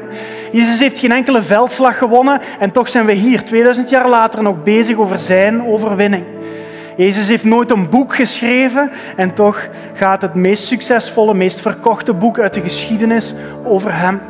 Jezus 0.56 0.80
heeft 0.80 1.00
geen 1.00 1.12
enkele 1.12 1.42
veldslag 1.42 1.98
gewonnen 1.98 2.42
en 2.60 2.72
toch 2.72 2.90
zijn 2.90 3.06
we 3.06 3.14
hier, 3.14 3.44
2000 3.44 3.90
jaar 3.90 4.10
later, 4.10 4.44
nog 4.44 4.64
bezig 4.64 4.98
over 4.98 5.18
zijn 5.18 5.68
overwinning. 5.68 6.24
Jezus 6.98 7.28
heeft 7.28 7.44
nooit 7.44 7.72
een 7.72 7.90
boek 7.90 8.16
geschreven 8.16 8.92
en 9.16 9.34
toch 9.34 9.68
gaat 9.94 10.22
het 10.22 10.34
meest 10.34 10.64
succesvolle, 10.64 11.34
meest 11.34 11.62
verkochte 11.62 12.14
boek 12.14 12.40
uit 12.40 12.54
de 12.54 12.62
geschiedenis 12.62 13.34
over 13.64 13.98
hem. 13.98 14.22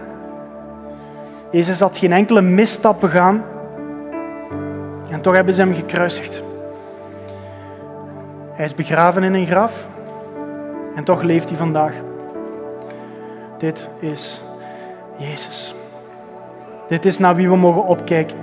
Jezus 1.51 1.79
had 1.79 1.97
geen 1.97 2.13
enkele 2.13 2.41
misstap 2.41 2.99
begaan 2.99 3.43
en 5.11 5.21
toch 5.21 5.35
hebben 5.35 5.53
ze 5.53 5.61
hem 5.61 5.73
gekruisigd. 5.73 6.43
Hij 8.51 8.65
is 8.65 8.75
begraven 8.75 9.23
in 9.23 9.33
een 9.33 9.47
graf 9.47 9.87
en 10.95 11.03
toch 11.03 11.21
leeft 11.21 11.49
hij 11.49 11.57
vandaag. 11.57 11.93
Dit 13.57 13.89
is 13.99 14.41
Jezus. 15.17 15.75
Dit 16.87 17.05
is 17.05 17.17
naar 17.17 17.35
wie 17.35 17.49
we 17.49 17.55
mogen 17.55 17.85
opkijken. 17.85 18.37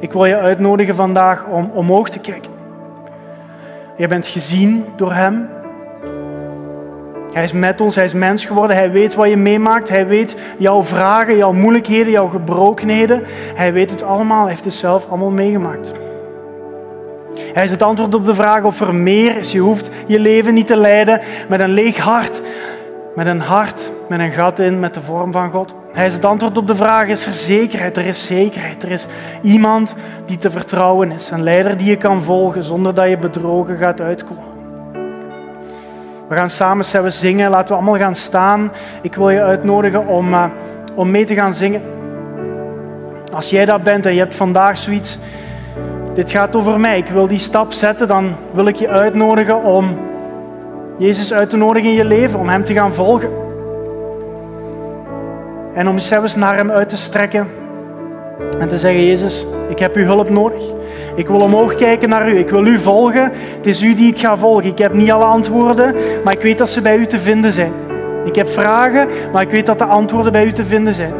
Ik 0.00 0.12
wil 0.12 0.24
je 0.24 0.36
uitnodigen 0.36 0.94
vandaag 0.94 1.46
om 1.46 1.70
omhoog 1.74 2.10
te 2.10 2.18
kijken. 2.18 2.50
Je 3.96 4.06
bent 4.06 4.26
gezien 4.26 4.84
door 4.96 5.12
Hem. 5.12 5.48
Hij 7.32 7.42
is 7.42 7.52
met 7.52 7.80
ons, 7.80 7.94
Hij 7.94 8.04
is 8.04 8.12
mens 8.12 8.44
geworden. 8.44 8.76
Hij 8.76 8.90
weet 8.90 9.14
wat 9.14 9.28
je 9.28 9.36
meemaakt. 9.36 9.88
Hij 9.88 10.06
weet 10.06 10.36
jouw 10.58 10.82
vragen, 10.82 11.36
jouw 11.36 11.52
moeilijkheden, 11.52 12.12
jouw 12.12 12.28
gebrokenheden. 12.28 13.22
Hij 13.54 13.72
weet 13.72 13.90
het 13.90 14.02
allemaal. 14.02 14.40
Hij 14.40 14.50
heeft 14.50 14.64
het 14.64 14.74
zelf 14.74 15.08
allemaal 15.08 15.30
meegemaakt. 15.30 15.92
Hij 17.52 17.64
is 17.64 17.70
het 17.70 17.82
antwoord 17.82 18.14
op 18.14 18.24
de 18.24 18.34
vraag 18.34 18.62
of 18.62 18.80
er 18.80 18.94
meer 18.94 19.36
is. 19.36 19.52
Je 19.52 19.60
hoeft 19.60 19.90
je 20.06 20.20
leven 20.20 20.54
niet 20.54 20.66
te 20.66 20.76
leiden 20.76 21.20
met 21.48 21.60
een 21.60 21.70
leeg 21.70 21.96
hart. 21.96 22.42
Met 23.16 23.26
een 23.26 23.40
hart, 23.40 23.90
met 24.08 24.18
een 24.18 24.30
gat 24.30 24.58
in, 24.58 24.80
met 24.80 24.94
de 24.94 25.00
vorm 25.00 25.32
van 25.32 25.50
God. 25.50 25.74
Hij 25.92 26.06
is 26.06 26.14
het 26.14 26.24
antwoord 26.24 26.58
op 26.58 26.66
de 26.66 26.76
vraag, 26.76 27.08
is 27.08 27.26
er 27.26 27.32
zekerheid? 27.32 27.96
Er 27.96 28.06
is 28.06 28.26
zekerheid. 28.26 28.82
Er 28.82 28.90
is 28.90 29.06
iemand 29.42 29.94
die 30.26 30.38
te 30.38 30.50
vertrouwen 30.50 31.12
is. 31.12 31.30
Een 31.30 31.42
leider 31.42 31.76
die 31.76 31.86
je 31.90 31.96
kan 31.96 32.22
volgen 32.22 32.62
zonder 32.62 32.94
dat 32.94 33.08
je 33.08 33.18
bedrogen 33.18 33.76
gaat 33.76 34.00
uitkomen. 34.00 34.44
We 36.28 36.36
gaan 36.36 36.50
samen 36.50 37.12
zingen. 37.12 37.50
Laten 37.50 37.68
we 37.68 37.74
allemaal 37.74 38.00
gaan 38.00 38.14
staan. 38.14 38.72
Ik 39.02 39.14
wil 39.14 39.30
je 39.30 39.42
uitnodigen 39.42 40.06
om, 40.06 40.32
uh, 40.32 40.44
om 40.94 41.10
mee 41.10 41.24
te 41.24 41.34
gaan 41.34 41.54
zingen. 41.54 41.82
Als 43.32 43.50
jij 43.50 43.64
dat 43.64 43.82
bent 43.82 44.06
en 44.06 44.14
je 44.14 44.20
hebt 44.20 44.34
vandaag 44.34 44.78
zoiets, 44.78 45.18
dit 46.14 46.30
gaat 46.30 46.56
over 46.56 46.80
mij, 46.80 46.98
ik 46.98 47.08
wil 47.08 47.26
die 47.26 47.38
stap 47.38 47.72
zetten, 47.72 48.08
dan 48.08 48.36
wil 48.52 48.66
ik 48.66 48.76
je 48.76 48.88
uitnodigen 48.88 49.62
om 49.62 49.96
Jezus 50.98 51.32
uit 51.32 51.50
te 51.50 51.56
nodigen 51.56 51.90
in 51.90 51.96
je 51.96 52.04
leven, 52.04 52.38
om 52.38 52.48
Hem 52.48 52.64
te 52.64 52.72
gaan 52.72 52.92
volgen. 52.92 53.30
En 55.74 55.88
om 55.88 55.98
zelfs 55.98 56.34
naar 56.34 56.56
Hem 56.56 56.70
uit 56.70 56.88
te 56.88 56.96
strekken 56.96 57.46
en 58.58 58.68
te 58.68 58.78
zeggen, 58.78 59.06
Jezus, 59.06 59.46
ik 59.68 59.78
heb 59.78 59.94
uw 59.94 60.04
hulp 60.04 60.30
nodig. 60.30 60.62
Ik 61.14 61.28
wil 61.28 61.40
omhoog 61.40 61.74
kijken 61.74 62.08
naar 62.08 62.28
u. 62.28 62.38
Ik 62.38 62.50
wil 62.50 62.66
u 62.66 62.78
volgen. 62.78 63.32
Het 63.56 63.66
is 63.66 63.82
u 63.82 63.94
die 63.94 64.12
ik 64.12 64.18
ga 64.18 64.36
volgen. 64.36 64.64
Ik 64.64 64.78
heb 64.78 64.92
niet 64.92 65.10
alle 65.10 65.24
antwoorden, 65.24 65.94
maar 66.24 66.32
ik 66.32 66.40
weet 66.40 66.58
dat 66.58 66.68
ze 66.68 66.80
bij 66.80 66.96
u 66.96 67.06
te 67.06 67.18
vinden 67.18 67.52
zijn. 67.52 67.72
Ik 68.24 68.34
heb 68.34 68.48
vragen, 68.48 69.08
maar 69.32 69.42
ik 69.42 69.50
weet 69.50 69.66
dat 69.66 69.78
de 69.78 69.84
antwoorden 69.84 70.32
bij 70.32 70.44
u 70.44 70.52
te 70.52 70.64
vinden 70.64 70.94
zijn. 70.94 71.12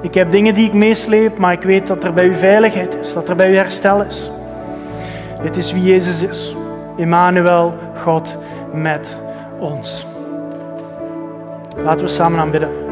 Ik 0.00 0.14
heb 0.14 0.30
dingen 0.30 0.54
die 0.54 0.66
ik 0.66 0.72
meesleep, 0.72 1.38
maar 1.38 1.52
ik 1.52 1.62
weet 1.62 1.86
dat 1.86 2.04
er 2.04 2.12
bij 2.12 2.26
u 2.26 2.34
veiligheid 2.34 2.96
is, 3.00 3.12
dat 3.12 3.28
er 3.28 3.36
bij 3.36 3.50
u 3.50 3.56
herstel 3.56 4.02
is. 4.02 4.30
Dit 5.42 5.56
is 5.56 5.72
wie 5.72 5.82
Jezus 5.82 6.22
is. 6.22 6.56
Emmanuel, 6.96 7.74
God 8.02 8.36
met 8.76 9.18
ons. 9.58 10.06
Laten 11.76 12.04
we 12.04 12.12
samen 12.12 12.40
aanbidden. 12.40 12.85